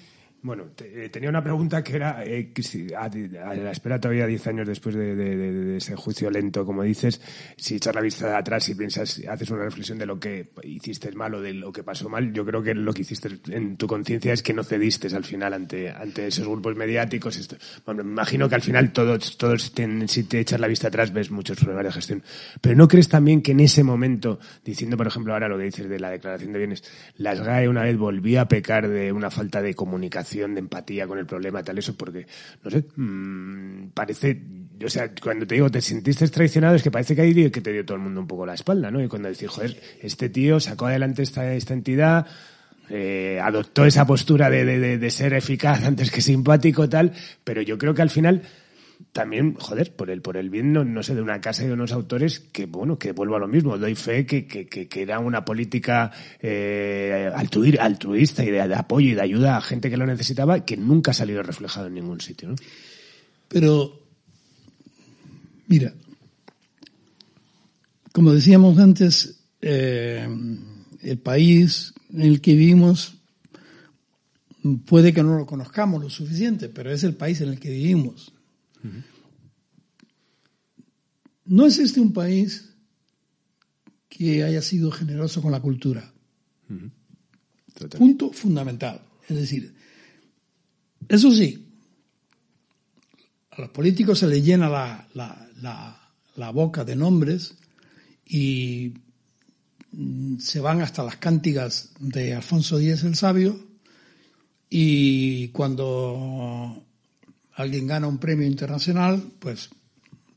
[0.47, 2.53] bueno, eh, tenía una pregunta que era, eh,
[2.97, 3.09] a,
[3.57, 7.21] la espera todavía 10 años después de, ese juicio lento, como dices,
[7.57, 11.11] si echas la vista de atrás y piensas, haces una reflexión de lo que hiciste
[11.13, 13.89] mal o de lo que pasó mal, yo creo que lo que hiciste en tu
[13.89, 17.49] conciencia es que no cediste al final ante, ante esos grupos mediáticos.
[17.85, 19.73] Bueno, me imagino que al final todos, todos
[20.07, 22.23] si te echas la vista atrás ves muchos problemas de gestión.
[22.61, 25.89] Pero ¿no crees también que en ese momento, diciendo por ejemplo ahora lo que dices
[25.89, 26.85] de la declaración de bienes,
[27.17, 31.19] las GAE una vez volvía a pecar de una falta de comunicación de empatía con
[31.19, 32.27] el problema, tal, eso, porque,
[32.63, 34.41] no sé, mmm, parece,
[34.85, 37.73] o sea, cuando te digo, te sentiste traicionado, es que parece que ahí que te
[37.73, 39.03] dio todo el mundo un poco la espalda, ¿no?
[39.03, 42.27] Y cuando decís, joder, este tío sacó adelante esta, esta entidad,
[42.89, 47.13] eh, adoptó esa postura de, de, de, ser eficaz antes que simpático, tal,
[47.43, 48.43] pero yo creo que al final
[49.17, 51.91] también, joder, por el, por el bien, no, sé, de una casa y de unos
[51.93, 55.43] autores que, bueno, que vuelvo a lo mismo, doy fe que, que, que, era una
[55.43, 60.77] política eh, altruista y de, apoyo y de ayuda a gente que lo necesitaba que
[60.77, 62.55] nunca ha salido reflejado en ningún sitio.
[63.49, 64.03] Pero,
[65.67, 65.95] mira,
[68.13, 70.29] como decíamos antes, eh,
[71.01, 73.17] el país en el que vivimos
[74.85, 78.36] puede que no lo conozcamos lo suficiente, pero es el país en el que vivimos.
[81.45, 82.71] No es este un país
[84.09, 86.13] que haya sido generoso con la cultura.
[87.99, 89.01] Punto fundamental.
[89.29, 89.75] Es decir,
[91.09, 91.67] Eso sí,
[93.51, 95.07] a los políticos se les llena la,
[96.37, 97.55] la boca de nombres
[98.27, 98.95] y
[99.93, 103.67] mm, se van hasta las cántigas de Alfonso X el Sabio
[104.69, 106.85] y cuando
[107.57, 109.71] alguien gana un premio internacional, pues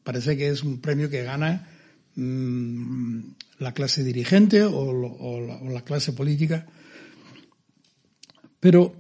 [0.04, 1.68] parece que es un premio que gana
[2.16, 3.20] mm,
[3.60, 6.66] la clase dirigente o, la, clase política.
[8.60, 8.96] Pero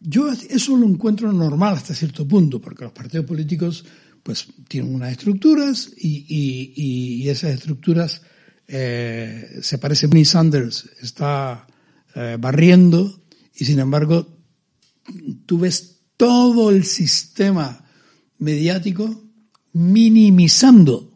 [0.00, 3.84] yo eso lo encuentro normal hasta cierto punto, porque los partidos políticos
[4.22, 8.22] pues tienen unas estructuras y, esas estructuras
[8.66, 11.66] eh, se parece Bernie Sanders está
[12.14, 13.22] eh, barriendo
[13.54, 14.26] y sin embargo
[15.44, 17.84] tú ves todo el sistema
[18.38, 19.22] mediático
[19.72, 21.10] minimizando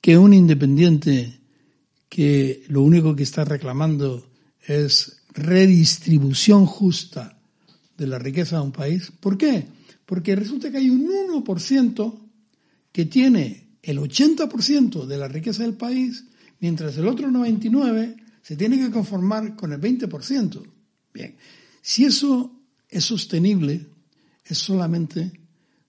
[0.00, 1.40] que un independiente
[2.08, 4.30] que lo único que está reclamando
[4.66, 7.38] es redistribución justa
[7.96, 9.12] de la riqueza de un país.
[9.18, 9.66] ¿Por qué?
[10.06, 12.14] Porque resulta que hay un 1%
[12.92, 16.24] que tiene el 80% de la riqueza del país,
[16.60, 20.62] mientras el otro 99% se tiene que conformar con el 20%.
[21.14, 21.34] Bien,
[21.80, 22.52] si eso
[22.90, 23.86] es sostenible,
[24.44, 25.32] es solamente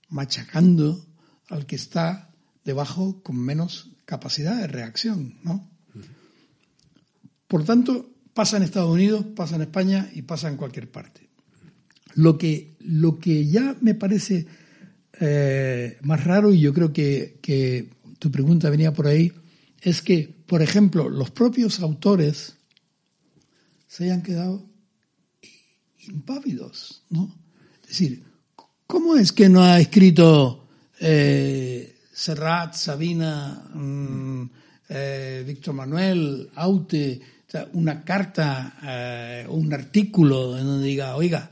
[0.09, 1.05] machacando
[1.49, 2.33] al que está
[2.63, 5.69] debajo con menos capacidad de reacción, ¿no?
[7.47, 11.29] Por tanto, pasa en Estados Unidos, pasa en España y pasa en cualquier parte.
[12.15, 14.47] Lo que, lo que ya me parece
[15.19, 17.89] eh, más raro, y yo creo que, que
[18.19, 19.31] tu pregunta venía por ahí,
[19.81, 22.57] es que, por ejemplo, los propios autores
[23.87, 24.65] se hayan quedado
[25.99, 27.33] impávidos, ¿no?
[27.83, 28.23] Es decir,
[28.87, 30.67] ¿cómo es que no ha escrito
[30.99, 34.49] eh, Serrat, Sabina, mm,
[34.89, 37.21] eh, Víctor Manuel, Aute,
[37.73, 41.49] una carta eh, o un artículo en donde diga, oiga,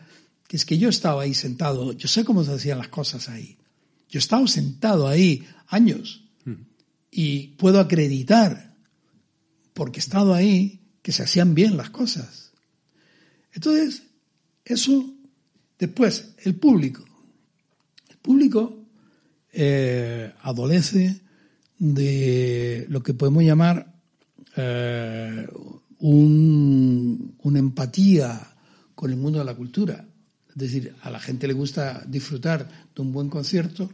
[0.48, 3.58] que es que yo estaba ahí sentado, yo sé cómo se hacían las cosas ahí.
[4.10, 6.54] Yo he estado sentado ahí años hmm.
[7.12, 8.76] y puedo acreditar,
[9.74, 12.52] porque he estado ahí, que se hacían bien las cosas.
[13.52, 14.04] Entonces,
[14.66, 15.14] eso,
[15.78, 17.04] después, el público.
[18.24, 18.88] Público
[19.52, 21.22] eh, adolece
[21.78, 23.94] de lo que podemos llamar
[24.56, 25.48] eh,
[26.00, 28.56] un, una empatía
[28.96, 30.08] con el mundo de la cultura.
[30.50, 33.92] Es decir, a la gente le gusta disfrutar de un buen concierto,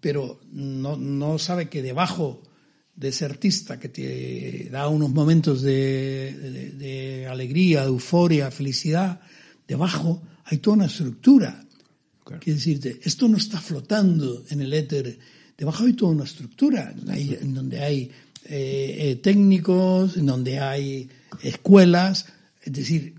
[0.00, 2.42] pero no, no sabe que debajo
[2.94, 9.20] de ese artista que te da unos momentos de, de alegría, de euforia, felicidad,
[9.66, 11.65] debajo hay toda una estructura.
[12.26, 15.18] Quiero decirte, esto no está flotando en el éter.
[15.56, 18.10] Debajo hay toda una estructura en donde hay
[18.44, 21.08] eh, eh, técnicos, en donde hay
[21.42, 22.26] escuelas.
[22.60, 23.14] Es decir,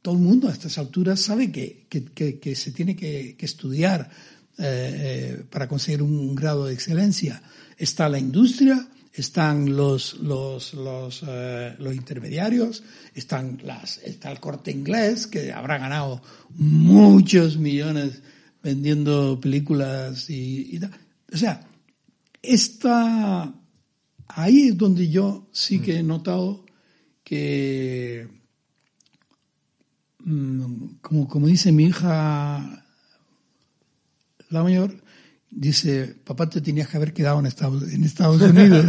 [0.00, 4.10] todo el mundo a estas alturas sabe que, que, se tiene que, estudiar
[4.58, 7.42] eh, para conseguir un grado de excelencia.
[7.76, 12.82] Está la industria, están los, los, los, eh, los intermediarios,
[13.14, 16.20] están las, está el corte inglés, que habrá ganado
[16.56, 18.22] muchos millones
[18.62, 20.80] vendiendo películas y,
[21.32, 21.64] O sea,
[22.42, 23.54] esta,
[24.26, 26.64] ahí es donde yo sí que he notado
[27.22, 28.26] que,
[30.24, 32.84] mm, como, como dice mi hija,
[34.50, 35.03] la mayor,
[35.54, 38.84] dice, papá, te tenías que haber quedado en Estados, en Estados Unidos.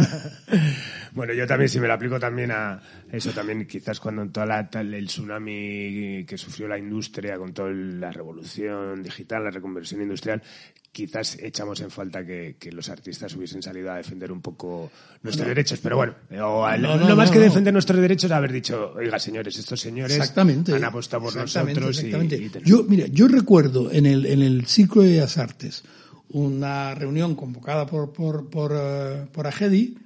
[1.12, 4.46] bueno, yo también, si me lo aplico también a eso, también quizás cuando en toda
[4.46, 10.42] la, el tsunami que sufrió la industria, con toda la revolución digital, la reconversión industrial,
[10.90, 14.90] quizás echamos en falta que, los artistas hubiesen salido a defender un poco
[15.22, 15.78] nuestros derechos.
[15.80, 20.84] Pero bueno, no, más que defender nuestros derechos, haber dicho, oiga, señores, estos señores han
[20.84, 22.02] apostado por nosotros.
[22.02, 25.84] Y, yo, mira, yo recuerdo en el, en el ciclo de las artes,
[26.30, 29.96] una reunión convocada por, por, por, uh, por Agedi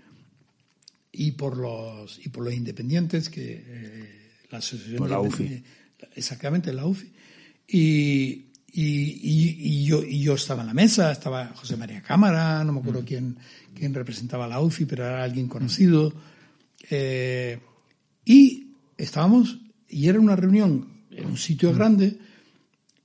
[1.13, 5.63] y por los y por los independientes que eh, la asociación por la UFI
[6.15, 7.13] exactamente la UFI
[7.67, 12.81] y, y, yo, y yo estaba en la mesa, estaba José María Cámara, no me
[12.81, 13.05] acuerdo mm.
[13.05, 13.37] quién,
[13.75, 16.13] quién representaba la UFI, pero era alguien conocido.
[16.89, 17.59] Eh,
[18.25, 19.59] y estábamos,
[19.89, 21.75] y era una reunión en un sitio mm.
[21.75, 22.19] grande,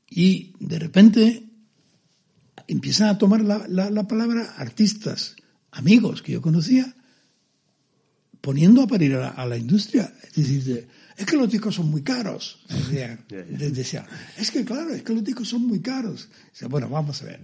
[0.09, 1.43] y de repente
[2.68, 5.36] empiezan a tomar la, la, palabra artistas,
[5.72, 6.95] amigos que yo conocía,
[8.41, 10.13] poniendo a parir a la, industria.
[10.24, 10.88] Es decir,
[11.18, 12.66] es que los discos son muy caros.
[13.49, 14.05] Decía,
[14.38, 16.30] es que claro, es que los discos son muy caros.
[16.51, 17.39] Dice, bueno, vamos a ver.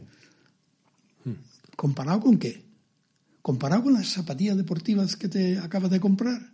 [1.76, 2.64] ¿Comparado con qué?
[3.42, 6.54] ¿Comparado con las zapatillas deportivas que te acabas de comprar?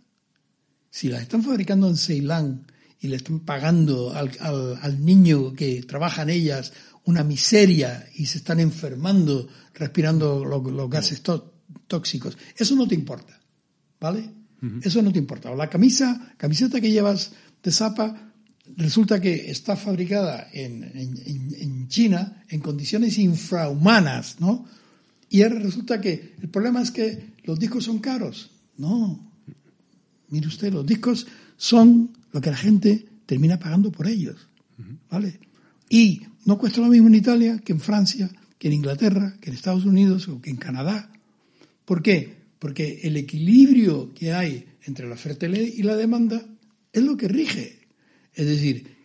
[0.90, 2.66] Si las están fabricando en Ceilán
[3.00, 6.72] y le están pagando al, al, niño que trabaja en ellas
[7.04, 11.22] una miseria y se están enfermando respirando los, gases
[11.86, 12.36] tóxicos.
[12.56, 13.38] Eso no te importa,
[14.00, 14.28] ¿vale?
[14.82, 15.52] Eso no te importa.
[15.52, 17.32] O la camisa, camiseta que llevas
[17.62, 18.32] de zapa,
[18.76, 24.66] resulta que está fabricada en, en, en China en condiciones infrahumanas, ¿no?
[25.30, 28.50] Y ahora resulta que el problema es que los discos son caros.
[28.76, 29.32] No.
[30.30, 31.26] Mire usted, los discos
[31.56, 34.48] son lo que la gente termina pagando por ellos.
[35.10, 35.40] ¿Vale?
[35.88, 39.56] Y no cuesta lo mismo en Italia que en Francia, que en Inglaterra, que en
[39.56, 41.10] Estados Unidos o que en Canadá.
[41.84, 42.36] ¿Por qué?
[42.58, 46.42] Porque el equilibrio que hay entre la oferta y la demanda
[46.92, 47.80] es lo que rige.
[48.34, 48.96] Es decir,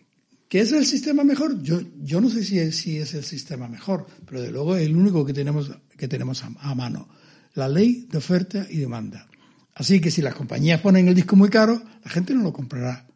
[0.48, 1.62] ¿qué es el sistema mejor?
[1.62, 4.86] Yo, yo no sé si es, si es el sistema mejor, pero de luego es
[4.86, 7.08] el único que tenemos, que tenemos a mano.
[7.54, 9.28] La ley de oferta y demanda.
[9.74, 13.06] Así que si las compañías ponen el disco muy caro, la gente no lo comprará.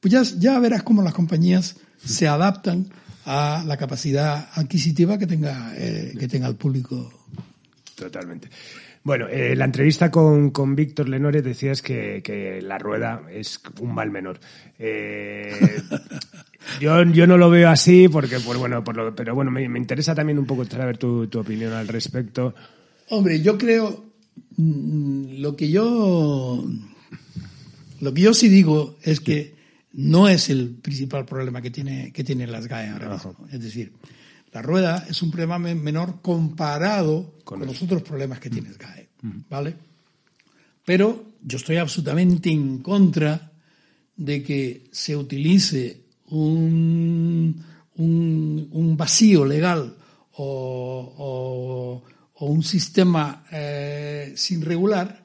[0.00, 2.86] Pues ya, ya verás cómo las compañías se adaptan
[3.24, 7.12] a la capacidad adquisitiva que tenga, eh, que tenga el público.
[7.94, 8.48] Totalmente.
[9.04, 13.94] Bueno, eh, la entrevista con, con Víctor Lenore decías que, que, la rueda es un
[13.94, 14.40] mal menor.
[14.78, 15.82] Eh,
[16.80, 19.78] yo, yo no lo veo así porque, pues bueno, por lo, pero bueno, me, me,
[19.78, 22.54] interesa también un poco saber tu, tu opinión al respecto.
[23.10, 24.12] Hombre, yo creo,
[24.56, 26.64] mm, lo que yo,
[28.00, 29.57] lo que yo sí digo es que
[29.98, 33.34] no es el principal problema que tiene, que tiene las GAE ahora mismo.
[33.50, 33.92] Es decir,
[34.52, 39.08] la rueda es un problema menor comparado con, los otros problemas que tiene GAE.
[39.50, 39.74] ¿Vale?
[40.84, 43.50] Pero yo estoy absolutamente en contra
[44.16, 47.60] de que se utilice un,
[47.96, 49.96] un, vacío legal
[50.36, 52.04] o,
[52.36, 55.24] o, un sistema eh, sin regular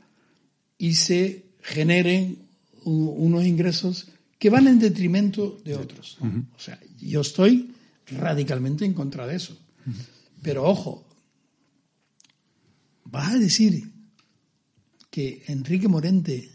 [0.80, 2.40] y se generen
[2.86, 4.13] unos ingresos
[4.44, 6.18] que van en detrimento de otros.
[6.20, 7.74] O sea, yo estoy
[8.08, 9.58] radicalmente en contra de eso.
[10.42, 11.08] Pero ojo,
[13.06, 13.90] vas a decir
[15.10, 16.52] que Enrique Morente,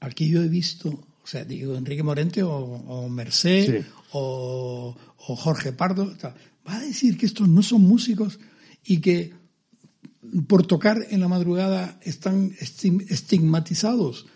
[0.00, 6.12] aquí yo he visto, o sea, digo Enrique Morente o, Merced o, Jorge Pardo,
[6.64, 8.40] vas a decir que estos no son músicos
[8.84, 9.32] y que
[10.48, 14.26] por tocar en la madrugada están estigmatizados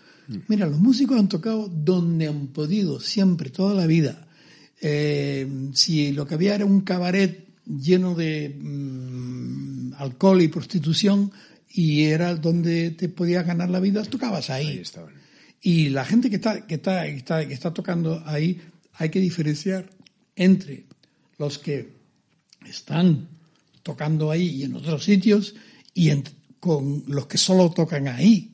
[0.47, 4.27] Mira, los músicos han tocado donde han podido, siempre, toda la vida.
[4.81, 11.31] Eh, si lo que había era un cabaret lleno de mm, alcohol y prostitución
[11.69, 14.81] y era donde te podías ganar la vida, tocabas ahí.
[15.61, 18.61] y la gente que está, que, está, que, está, que está tocando ahí,
[18.93, 19.89] hay que diferenciar
[20.35, 20.85] entre
[21.37, 21.93] los que
[22.65, 23.29] están
[23.81, 25.55] tocando ahí y en otros sitios
[25.93, 26.11] y
[26.59, 28.52] con los que solo tocan ahí.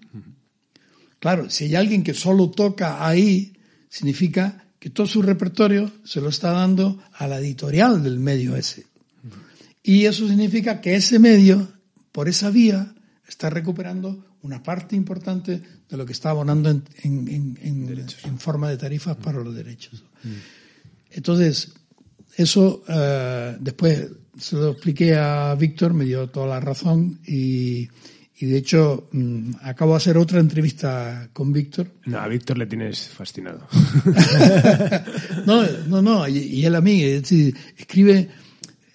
[1.19, 3.53] Claro, si hay alguien que solo toca ahí,
[3.89, 8.85] significa que todo su repertorio se lo está dando a la editorial del medio ese.
[9.83, 11.67] Y eso significa que ese medio,
[12.11, 12.93] por esa vía,
[13.27, 19.17] está recuperando una parte importante de lo que está abonando en, en, forma de tarifas
[19.17, 20.03] para los derechos.
[21.11, 21.73] Entonces,
[22.37, 24.07] eso eh, después
[24.37, 27.89] se lo expliqué a Víctor, me dio toda la razón y,
[28.41, 31.91] y de hecho, mm, acabo de hacer otra entrevista con Víctor.
[32.05, 33.67] No, a Víctor le tienes fascinado.
[35.45, 38.29] no, no, no, y, él a mí, escribe,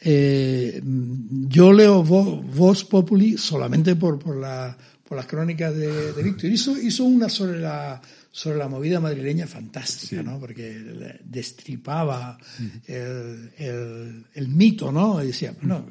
[0.01, 4.75] eh, yo leo Voz Populi solamente por, por, la,
[5.07, 6.51] por las crónicas de, de Víctor.
[6.51, 10.41] Hizo, hizo una sobre la, sobre la movida madrileña fantástica, ¿no?
[10.41, 12.39] Porque destripaba
[12.87, 15.23] el, el, el, mito, ¿no?
[15.23, 15.85] Y decía, bueno,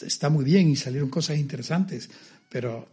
[0.00, 2.08] está muy bien y salieron cosas interesantes,
[2.52, 2.86] pero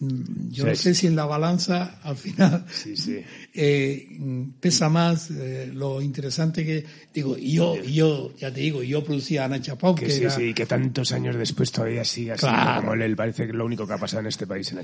[0.00, 2.66] mm, yo no sé si en la balanza al final
[3.54, 4.18] eh,
[4.60, 9.44] pesa más eh, lo interesante que digo yo yo ya te digo yo producía a
[9.46, 12.46] Ana Chapau que, sí sí que tantos años después todavía sigue así
[12.76, 14.74] como él parece que lo único que ha pasado en este país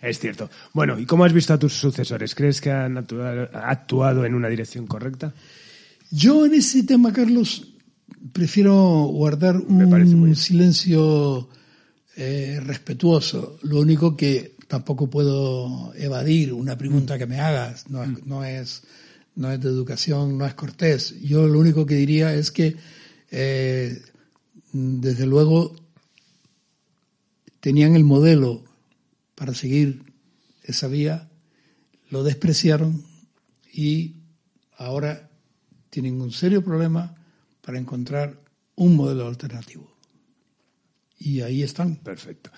[0.00, 0.48] es cierto.
[0.72, 4.86] Bueno y cómo has visto a tus sucesores crees que han actuado en una dirección
[4.86, 5.34] correcta
[6.12, 7.66] yo en ese tema Carlos
[8.32, 8.74] prefiero
[9.06, 11.48] guardar un silencio
[12.16, 13.58] eh, respetuoso.
[13.62, 18.82] Lo único que tampoco puedo evadir una pregunta que me hagas, no es, no es,
[19.36, 21.20] no es de educación, no es cortés.
[21.20, 22.76] Yo lo único que diría es que,
[23.30, 24.02] eh,
[24.72, 25.76] desde luego,
[27.60, 28.64] tenían el modelo
[29.34, 30.02] para seguir
[30.64, 31.28] esa vía,
[32.10, 33.04] lo despreciaron
[33.72, 34.16] y
[34.76, 35.30] ahora
[35.90, 37.14] tienen un serio problema
[37.60, 38.40] para encontrar
[38.74, 39.99] un modelo alternativo
[41.20, 41.96] y ahí están.
[41.96, 42.50] Perfecto.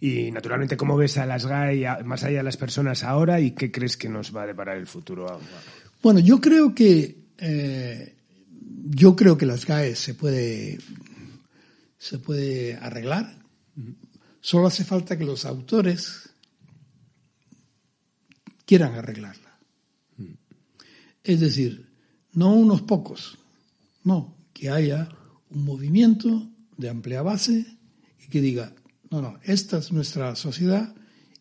[0.00, 3.70] Y naturalmente, ¿cómo ves a las GAI más allá de las personas ahora y qué
[3.70, 5.40] crees que nos va a deparar el futuro?
[6.00, 8.14] Bueno, yo creo que eh,
[8.86, 10.78] yo creo que las GAE se puede,
[11.98, 13.42] se puede arreglar.
[14.40, 16.30] Solo hace falta que los autores
[18.64, 19.58] quieran arreglarla.
[21.24, 21.90] Es decir,
[22.32, 23.38] no unos pocos,
[24.04, 25.08] no, que haya
[25.50, 27.74] un movimiento de amplia base
[28.34, 28.72] que diga,
[29.10, 30.92] no, no, esta es nuestra sociedad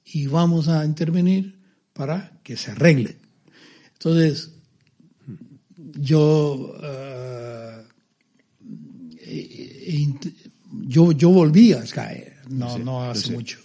[0.06, 1.58] y vamos a intervenir
[1.92, 3.18] para que se arregle.
[3.94, 4.52] Entonces,
[5.76, 7.84] yo, eh,
[10.88, 13.58] yo, yo volví a Sky, no, no hace mucho,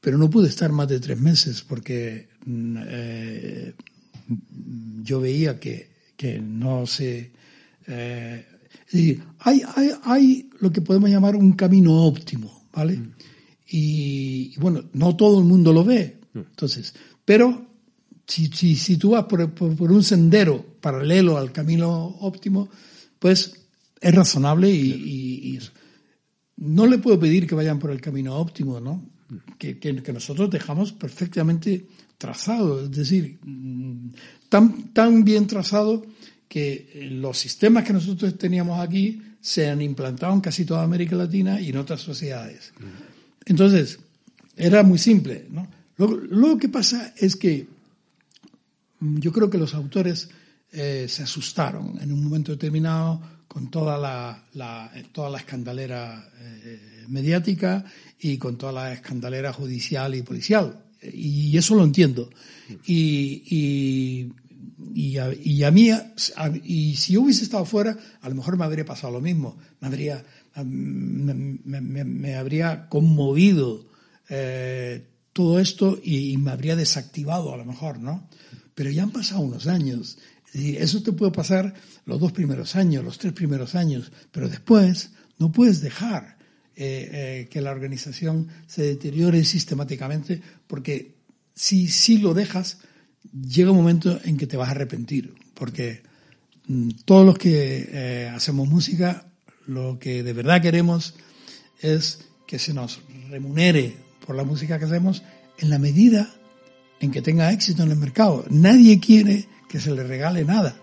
[0.00, 3.74] pero no pude estar más de tres meses porque mm, eh,
[5.02, 7.32] yo veía que, que no se...
[7.86, 8.46] Eh,
[8.92, 12.96] hay, hay, hay, lo que podemos llamar un camino óptimo, ¿vale?
[12.96, 13.12] Mm.
[13.68, 16.20] Y, y, bueno, no todo el mundo lo ve.
[16.32, 16.38] Mm.
[16.38, 17.66] Entonces, pero
[18.26, 22.68] si, si, si tú vas por, por, un sendero paralelo al camino óptimo,
[23.18, 23.66] pues
[24.00, 25.58] es razonable y,
[26.58, 29.04] no le puedo pedir que vayan por el camino óptimo, ¿no?
[29.58, 34.08] Que, que, nosotros dejamos perfectamente trazado, es decir, mm,
[34.48, 36.06] tan, tan bien trazado
[36.48, 41.60] que los sistemas que nosotros teníamos aquí se han implantado en casi toda América Latina
[41.60, 42.72] y en otras sociedades.
[43.44, 43.98] Entonces,
[44.56, 45.68] era muy simple, ¿no?
[45.98, 47.66] Luego, lo que pasa es que
[49.00, 50.28] Mm, yo creo que los autores
[50.72, 57.84] eh, se asustaron en un momento determinado con toda la, toda la escandalera eh, mediática
[58.18, 60.84] y con toda la escandalera judicial y policial.
[61.00, 62.28] Y eso lo entiendo.
[62.84, 64.32] Y, y,
[64.94, 65.90] y, a, mí,
[66.64, 69.56] y si yo hubiese estado fuera, a lo mejor me habría pasado lo mismo.
[69.80, 70.24] Me habría,
[70.64, 73.86] me, habría conmovido
[74.28, 78.28] eh, todo esto y, me habría desactivado a lo mejor, ¿no?
[78.76, 80.18] pero ya han pasado unos años.
[80.52, 81.74] Eso te puede pasar
[82.04, 86.36] los dos primeros años, los tres primeros años, pero después no puedes dejar
[86.76, 91.16] eh, eh, que la organización se deteriore sistemáticamente, porque
[91.54, 92.78] si, si lo dejas,
[93.32, 96.02] llega un momento en que te vas a arrepentir, porque
[96.66, 99.26] mm, todos los que eh, hacemos música,
[99.66, 101.14] lo que de verdad queremos
[101.80, 103.96] es que se nos remunere
[104.26, 105.22] por la música que hacemos
[105.58, 106.30] en la medida
[107.00, 108.44] en que tenga éxito en el mercado.
[108.50, 110.76] Nadie quiere que se le regale nada.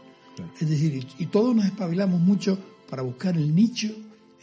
[0.59, 3.89] Es decir, y, todos nos espabilamos mucho para buscar el nicho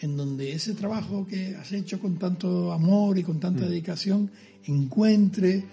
[0.00, 3.68] en donde ese trabajo que has hecho con tanto amor y con tanta mm.
[3.68, 4.30] dedicación
[4.64, 5.64] encuentre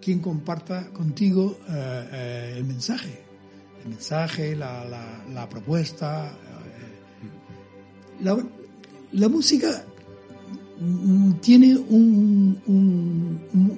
[0.00, 3.22] quien comparta contigo eh, eh, el mensaje,
[3.82, 6.28] el mensaje, la, propuesta.
[6.28, 8.22] Eh.
[8.22, 8.36] la,
[9.12, 9.84] la música
[10.80, 12.58] Mm, tiene un,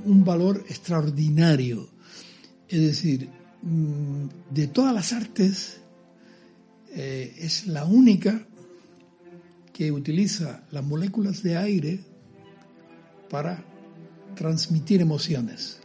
[0.05, 1.89] un, valor extraordinario.
[2.69, 3.29] Es decir,
[3.63, 5.79] mm, de todas las artes,
[6.95, 8.47] es la única
[9.73, 12.01] que utiliza las moléculas de aire
[13.31, 13.65] para
[14.37, 15.81] transmitir emociones.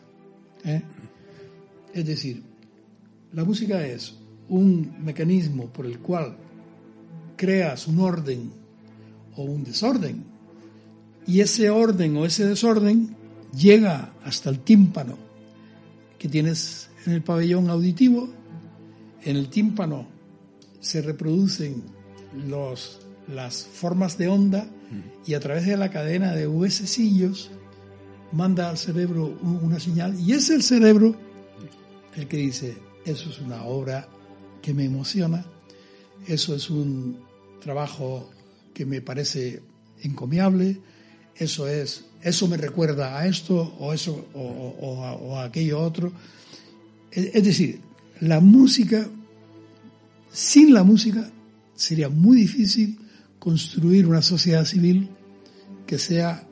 [0.67, 0.81] ¿Eh?
[1.93, 2.43] Es decir,
[3.33, 4.15] la música es
[4.49, 6.37] un mecanismo por el cual
[7.35, 8.51] creas un orden
[9.35, 10.23] o un desorden
[11.25, 13.15] y ese orden o ese desorden
[13.53, 15.17] llega hasta el tímpano
[16.17, 18.29] que tienes en el pabellón auditivo.
[19.23, 20.07] En el tímpano
[20.79, 21.83] se reproducen
[22.47, 24.67] los, las formas de onda
[25.25, 27.51] y a través de la cadena de huesecillos
[28.31, 31.15] manda al cerebro una señal y es el cerebro
[32.15, 32.75] el que dice,
[33.05, 34.07] eso es una obra
[34.61, 35.45] que me emociona,
[36.27, 37.19] eso es un
[37.61, 38.29] trabajo
[38.73, 39.61] que me parece
[40.01, 40.79] encomiable,
[41.35, 46.11] eso es, eso me recuerda a esto o eso o, a, aquello otro.
[47.11, 47.81] Es, decir,
[48.19, 49.07] la música,
[50.31, 51.29] sin la música
[51.75, 52.99] sería muy difícil
[53.37, 55.09] construir una sociedad civil
[55.85, 56.47] que sea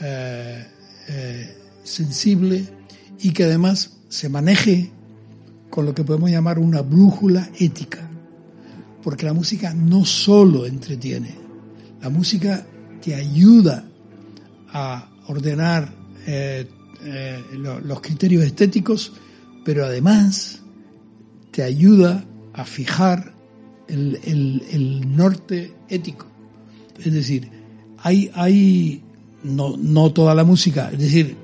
[0.00, 0.66] eh,
[1.08, 2.66] eh, sensible
[3.20, 4.90] y que además se maneje
[5.70, 8.08] con lo que podemos llamar una brújula ética.
[9.02, 11.34] Porque la música no solo entretiene,
[12.00, 12.66] la música
[13.02, 13.84] te ayuda
[14.72, 15.92] a ordenar
[16.26, 16.66] eh,
[17.04, 19.12] eh, los criterios estéticos,
[19.64, 20.62] pero además
[21.50, 23.34] te ayuda a fijar
[23.88, 26.26] el, norte ético.
[26.98, 27.50] Es decir,
[27.98, 29.02] hay, hay
[29.44, 31.36] no, no toda la música, es decir,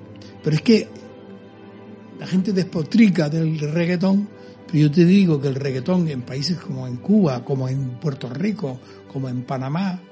[0.43, 0.89] pero es que
[2.19, 4.29] la gente despotrica del reggaetón,
[4.67, 8.29] pero yo te digo que el reggaetón en países como en Cuba, como en Puerto
[8.29, 8.81] Rico,
[9.13, 10.03] como en Panamá,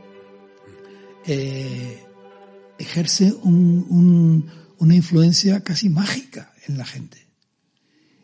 [1.27, 2.03] eh,
[2.79, 7.27] ejerce una influencia casi mágica en la gente.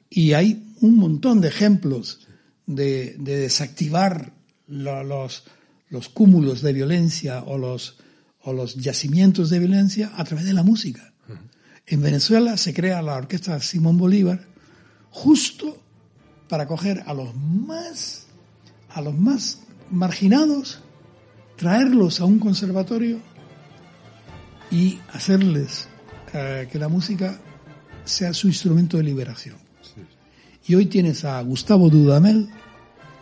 [0.09, 2.27] Y hay un montón de ejemplos
[2.67, 4.33] de, desactivar
[4.67, 5.45] los,
[5.89, 7.99] los cúmulos de violencia o los,
[8.45, 11.13] o los yacimientos de violencia a través de la música.
[11.87, 14.47] En Venezuela se crea la orquesta Simón Bolívar
[15.11, 15.83] justo
[16.49, 18.27] para coger a los más
[18.91, 19.61] a los más
[19.91, 20.81] marginados,
[21.57, 23.19] traerlos a un conservatorio
[24.71, 25.89] y hacerles
[26.33, 27.41] eh, que la música
[28.05, 29.57] sea su instrumento de liberación.
[30.67, 32.49] Y hoy tienes a Gustavo Dudamel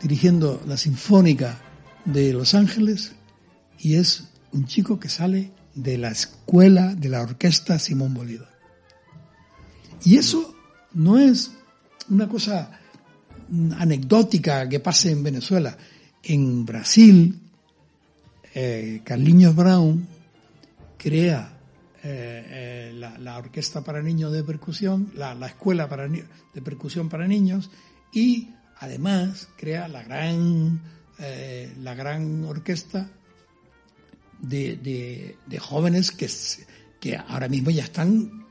[0.00, 1.58] dirigiendo la Sinfónica
[2.04, 3.12] de Los Ángeles
[3.78, 8.50] y es un chico que sale de la escuela de la orquesta Simón Bolívar.
[10.04, 10.54] Y eso
[10.92, 11.52] no es
[12.10, 12.78] una cosa
[13.78, 15.76] anecdótica que pase en Venezuela.
[16.22, 17.40] En Brasil,
[18.54, 20.06] eh, Carlinhos Brown
[20.98, 21.58] crea
[22.02, 27.70] eh, eh, la, orquesta para niños de percusión, la, escuela para, de percusión para niños
[28.12, 30.80] y además crea la gran,
[31.80, 33.08] la gran orquesta
[34.42, 36.28] de, jóvenes que,
[37.00, 38.44] que ahora mismo ya están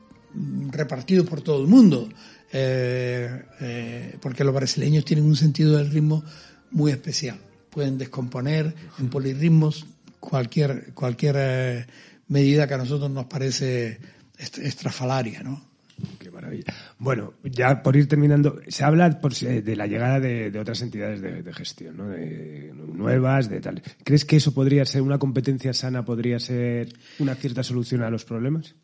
[0.70, 2.08] repartidos por todo el mundo.
[2.54, 6.22] Eh, eh, porque los brasileños tienen un sentido del ritmo
[6.70, 7.38] muy especial.
[7.70, 9.86] Pueden descomponer en polirritmos
[10.20, 11.86] cualquier, cualquier eh,
[12.28, 13.98] medida que a nosotros nos parece
[14.38, 15.71] estrafalaria, ¿no?
[16.18, 16.64] Qué maravilla.
[16.98, 21.96] Bueno, ya por ir terminando, se habla de la llegada de, otras entidades de, gestión,
[21.96, 22.08] ¿no?
[22.08, 23.82] de nuevas, de tal.
[24.04, 28.24] ¿Crees que eso podría ser una competencia sana, podría ser una cierta solución a los
[28.24, 28.74] problemas?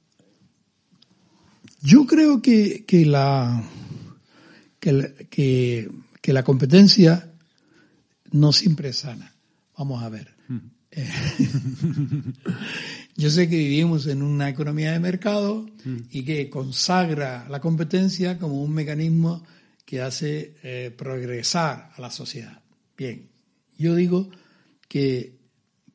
[1.81, 3.63] Yo creo que, que la,
[4.81, 5.91] que,
[6.21, 7.33] que, la competencia
[8.33, 9.35] no siempre es sana.
[9.77, 10.35] Vamos a ver.
[10.49, 10.59] Mm.
[13.19, 15.97] Yo sé que vivimos en una economía de mercado mm.
[16.13, 19.45] y que consagra la competencia como un mecanismo
[19.85, 22.63] que hace eh, progresar a la sociedad.
[22.97, 23.29] Bien,
[23.77, 24.31] yo digo
[24.87, 25.37] que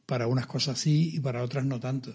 [0.05, 2.13] para unas cosas sí y para otras no tanto.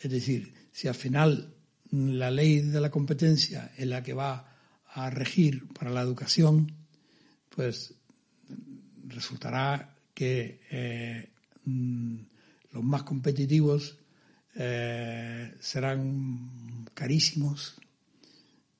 [0.00, 1.54] Es decir, si al final
[1.92, 4.56] la ley de la competencia es la que va
[4.92, 6.74] a regir para la educación,
[7.50, 7.94] pues
[9.06, 11.30] resultará que eh,
[11.66, 12.16] mm,
[12.72, 14.00] los más competitivos
[14.54, 17.76] eh, serán carísimos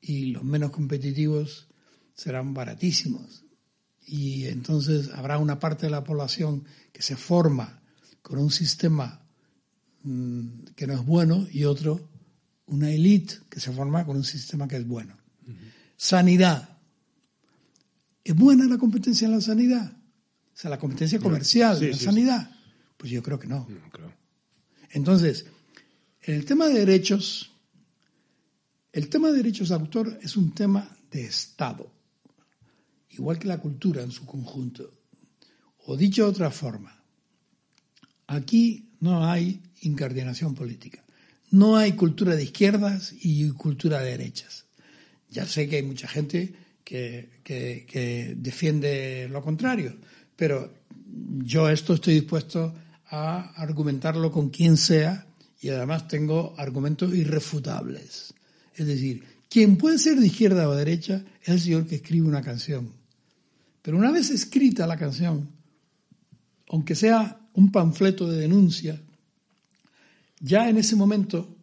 [0.00, 1.68] y los menos competitivos
[2.14, 3.44] serán baratísimos.
[4.06, 7.80] Y entonces habrá una parte de la población que se forma
[8.22, 9.22] con un sistema
[10.02, 12.08] mm, que no es bueno y otro
[12.66, 15.16] una élite que se forma con un sistema que es bueno.
[15.96, 16.78] Sanidad.
[18.24, 19.92] ¿Es buena la competencia en la sanidad?
[19.92, 22.50] O sea, la competencia comercial en la sanidad.
[22.96, 23.66] Pues yo creo que no.
[24.90, 25.46] Entonces,
[26.22, 27.50] en el tema de derechos,
[28.92, 31.90] el tema de derechos de autor es un tema de Estado,
[33.10, 34.92] igual que la cultura en su conjunto.
[35.86, 37.02] O dicho de otra forma,
[38.26, 41.04] aquí no hay incardinación política.
[41.50, 44.66] No hay cultura de izquierdas y cultura de derechas.
[45.30, 49.96] Ya sé que hay mucha gente que, defiende lo contrario,
[50.36, 50.72] pero
[51.38, 52.74] yo esto estoy dispuesto
[53.06, 55.26] a argumentarlo con quien sea
[55.60, 58.32] y además tengo argumentos irrefutables.
[58.74, 62.26] Es decir, quien puede ser de izquierda o de derecha es el señor que escribe
[62.26, 62.92] una canción.
[63.82, 65.50] Pero una vez escrita la canción,
[66.68, 69.00] aunque sea un panfleto de denuncia,
[70.40, 71.56] ya en ese momento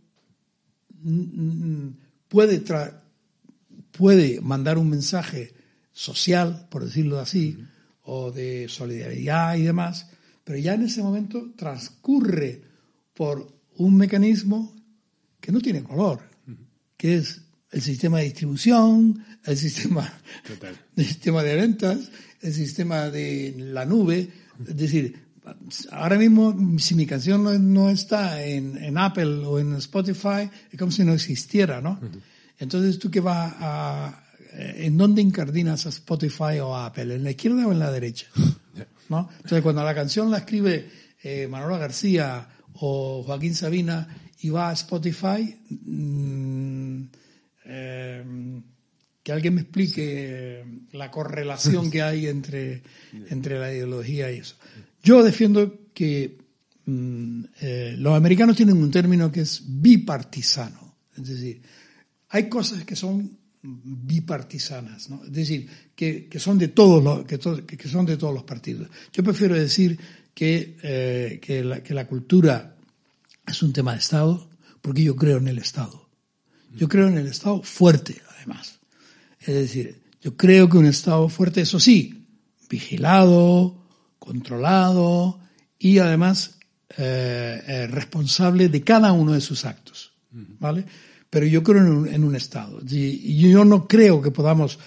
[2.28, 2.64] puede,
[3.92, 5.54] puede mandar un mensaje
[5.92, 7.58] social, por decirlo así,
[8.04, 10.08] o de solidaridad y demás,
[10.44, 12.62] pero ya en ese momento transcurre
[13.14, 14.74] por un mecanismo
[15.40, 16.22] que no tiene color,
[16.98, 17.42] que es
[17.72, 20.12] el sistema de distribución, el sistema,
[20.96, 24.30] el sistema de ventas, el sistema de la nube,
[24.68, 25.28] es decir,
[25.92, 31.04] ahora mismo, si mi canción no, está en, Apple o en Spotify, es como si
[31.04, 32.00] no existiera, ¿no?
[32.60, 34.24] Entonces, ¿tú qué vas a...
[34.60, 37.16] ¿En dónde incardinas a Spotify o a Apple?
[37.16, 38.26] ¿En la izquierda o en la derecha?
[39.10, 39.30] ¿No?
[39.36, 40.90] Entonces, cuando la canción la escribe
[41.22, 42.48] eh, Manolo García
[42.80, 44.08] o Joaquín Sabina
[44.42, 47.04] y va a Spotify, mm,
[47.66, 48.24] eh,
[49.24, 50.64] que alguien me explique
[50.94, 52.82] la correlación que hay entre,
[53.30, 54.56] entre la ideología y eso.
[55.04, 56.38] Yo defiendo que
[56.86, 60.96] mm, eh, los americanos tienen un término que es bipartisano.
[61.18, 61.62] Es decir,
[62.30, 65.24] hay cosas que son bipartisanas, ¿no?
[65.26, 68.88] es decir, que, son de todos los, que, que, son de todos los partidos.
[69.12, 70.00] Yo prefiero decir
[70.38, 72.76] que, eh, que, la, que la cultura
[73.48, 74.48] es un tema de Estado,
[74.84, 76.08] porque yo creo en el Estado.
[76.76, 78.78] Yo creo en el Estado fuerte, además.
[79.40, 82.28] Es decir, yo creo que un Estado fuerte, eso sí,
[82.70, 83.84] vigilado,
[84.20, 85.40] controlado
[85.80, 86.60] y además
[86.96, 90.14] eh, eh, responsable de cada uno de sus actos,
[90.60, 90.86] ¿vale?
[91.32, 92.80] Pero yo creo en un, en un Estado.
[92.88, 94.78] Y yo no creo que podamos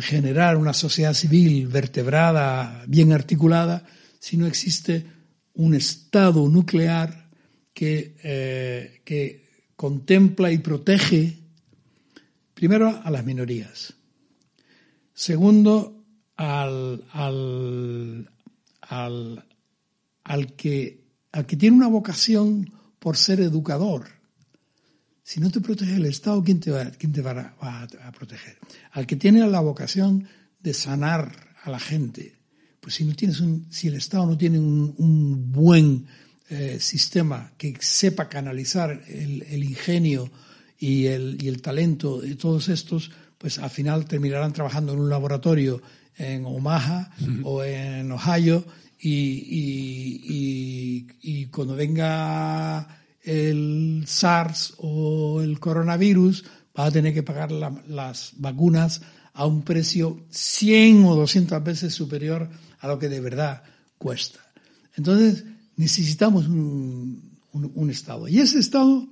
[0.00, 3.84] generar una sociedad civil vertebrada, bien articulada,
[4.18, 5.06] si no existe
[5.54, 7.30] un Estado nuclear
[7.72, 11.38] que, eh, que contempla y protege,
[12.54, 13.94] primero, a las minorías.
[15.14, 16.04] Segundo,
[16.36, 18.30] al, al,
[18.82, 19.44] al,
[20.24, 24.08] al, que, al que tiene una vocación por ser educador.
[25.22, 28.58] Si no te protege el Estado, ¿quién te va, quién te va, a, proteger?
[28.92, 30.28] Al que tiene la vocación
[30.60, 32.35] de sanar a la gente.
[32.86, 36.06] Pues si, no tienes un, si el Estado no tiene un, un buen
[36.48, 40.30] eh, sistema que sepa canalizar el, el ingenio
[40.78, 45.10] y el, y el, talento de todos estos, pues al final terminarán trabajando en un
[45.10, 45.82] laboratorio
[46.16, 47.10] en Omaha
[47.42, 48.64] o en Ohio
[49.00, 52.86] y, y, y, cuando venga
[53.20, 56.44] el SARS o el coronavirus,
[56.78, 59.02] va a tener que pagar las vacunas
[59.34, 62.48] a un precio 100 o 200 veces superior
[62.80, 63.62] a lo que de verdad
[63.98, 64.40] cuesta.
[64.94, 65.44] Entonces,
[65.76, 67.24] necesitamos un,
[67.90, 68.28] Estado.
[68.28, 69.06] Y ese Estado,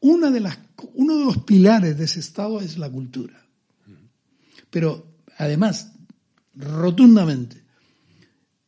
[0.00, 0.58] una de las,
[0.94, 3.46] uno de los pilares de ese Estado es la cultura.
[4.70, 5.92] Pero además,
[6.54, 7.64] rotundamente,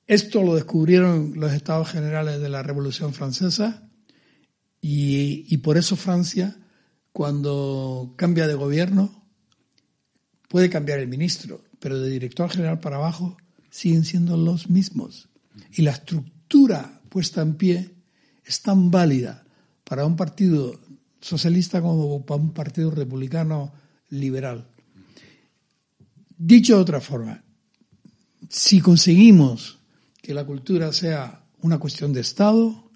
[0.06, 3.88] esto lo descubrieron los estados generales de la Revolución Francesa
[4.80, 6.56] y, y por eso Francia,
[7.12, 9.28] cuando cambia de gobierno,
[10.48, 13.36] puede cambiar el ministro, pero de director general para abajo
[13.70, 15.28] siguen siendo los mismos.
[15.72, 17.90] Y la estructura puesta en pie
[18.44, 19.44] es tan válida
[19.84, 20.78] para un partido
[21.20, 23.72] socialista como para un partido republicano
[24.10, 24.66] liberal.
[26.36, 27.42] Dicho de otra forma,
[28.48, 29.78] si conseguimos
[30.22, 32.90] que la cultura sea una cuestión de Estado,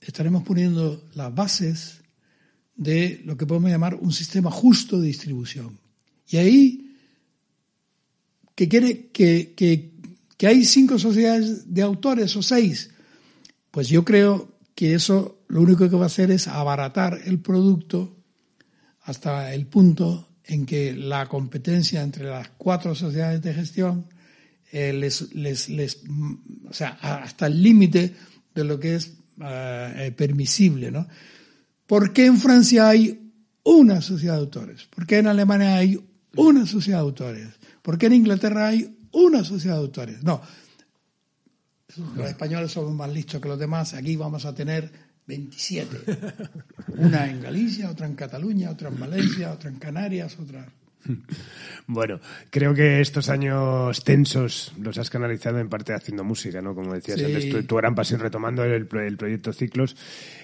[0.00, 2.00] estaremos poniendo las bases
[2.76, 5.78] de lo que podemos llamar un sistema justo de distribución.
[6.28, 6.87] Y ahí,
[8.58, 9.92] que quiere que,
[10.42, 12.90] hay cinco sociedades de autores o seis,
[13.70, 18.16] pues yo creo que eso lo único que va a hacer es abaratar el producto
[19.02, 24.06] hasta el punto en que la competencia entre las cuatro sociedades de gestión
[24.72, 25.22] eh, les,
[26.68, 28.12] o sea, hasta el límite
[28.56, 31.06] de lo que es eh, eh, permisible, ¿no?
[31.86, 33.30] ¿Por qué en Francia hay
[33.62, 34.84] una sociedad de autores?
[34.86, 35.96] ¿Por qué en Alemania hay
[36.34, 37.58] una sociedad de autores?
[37.88, 40.22] ¿Por qué en Inglaterra hay una sociedad de autores?
[40.22, 40.42] No,
[42.16, 43.94] los españoles somos más listos que los demás.
[43.94, 44.92] Aquí vamos a tener
[45.26, 46.04] 27.
[46.98, 50.70] Una en Galicia, otra en Cataluña, otra en Valencia, otra en Canarias, otra.
[51.90, 52.20] Bueno,
[52.50, 56.74] creo que estos años tensos los has canalizado en parte haciendo música, ¿no?
[56.74, 59.96] Como decías antes, tu, gran pasión retomando el, proyecto Ciclos.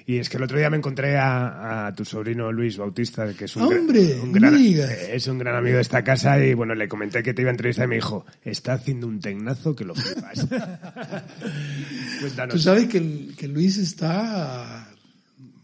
[0.06, 3.56] Y es que el otro día me encontré a, tu sobrino Luis Bautista, que es
[3.56, 7.42] un, gran, es un gran amigo de esta casa, y bueno, le comenté que te
[7.42, 10.48] iba a entrevistar y me dijo, está haciendo un tecnazo que lo flipas.
[12.48, 14.88] Tú sabes que, que Luis está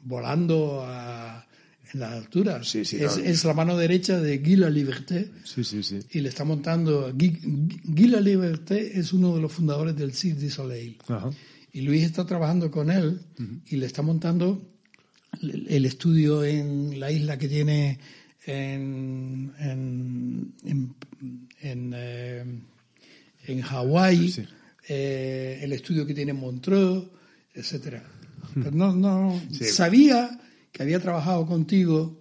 [0.04, 1.46] volando a
[1.92, 2.62] en la altura.
[2.64, 5.30] Sí, sí, es, la mano derecha de Guy Liberté.
[5.44, 6.00] Sí, sí, sí.
[6.12, 7.12] Y le está montando.
[7.12, 10.98] Guy, La Liberté es uno de los fundadores del Cirque du Soleil.
[11.72, 13.20] Y Luis está trabajando con él
[13.66, 14.60] y le está montando
[15.40, 17.98] el, estudio en la isla que tiene
[18.44, 20.52] en, en,
[21.60, 24.34] en, eh, Hawái,
[24.88, 27.06] eh, el estudio que tiene en Montreux,
[27.54, 28.02] etcétera.
[28.72, 30.40] no, no, sabía
[30.72, 32.16] que había trabajado contigo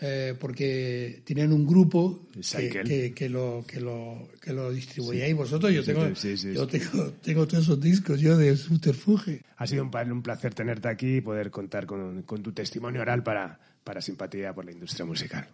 [0.00, 5.72] eh, porque tienen un grupo que, que, lo, que, lo, que lo distribuíais vosotros.
[5.72, 9.42] Yo, tengo, yo tengo, tengo, todos esos discos yo de Subterfuge.
[9.56, 13.22] Ha sido un, un placer tenerte aquí y poder contar con, con tu testimonio oral
[13.22, 15.48] para, para simpatía por la industria musical.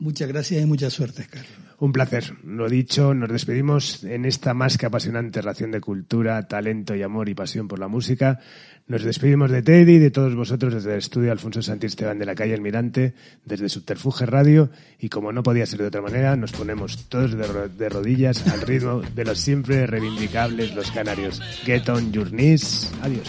[0.00, 1.50] Muchas gracias y mucha suerte, Carlos.
[1.80, 2.34] Un placer.
[2.44, 7.28] Lo dicho, nos despedimos en esta más que apasionante relación de cultura, talento y amor
[7.28, 8.40] y pasión por la música.
[8.88, 12.34] Nos despedimos de Teddy y de todos vosotros desde el estudio Alfonso Esteban de la
[12.34, 13.14] calle Almirante,
[13.44, 17.88] desde Subterfuge Radio y como no podía ser de otra manera, nos ponemos todos de,
[17.88, 21.40] rodillas al ritmo de los siempre reivindicables los canarios.
[21.64, 22.90] Get on your knees.
[23.02, 23.28] Adiós.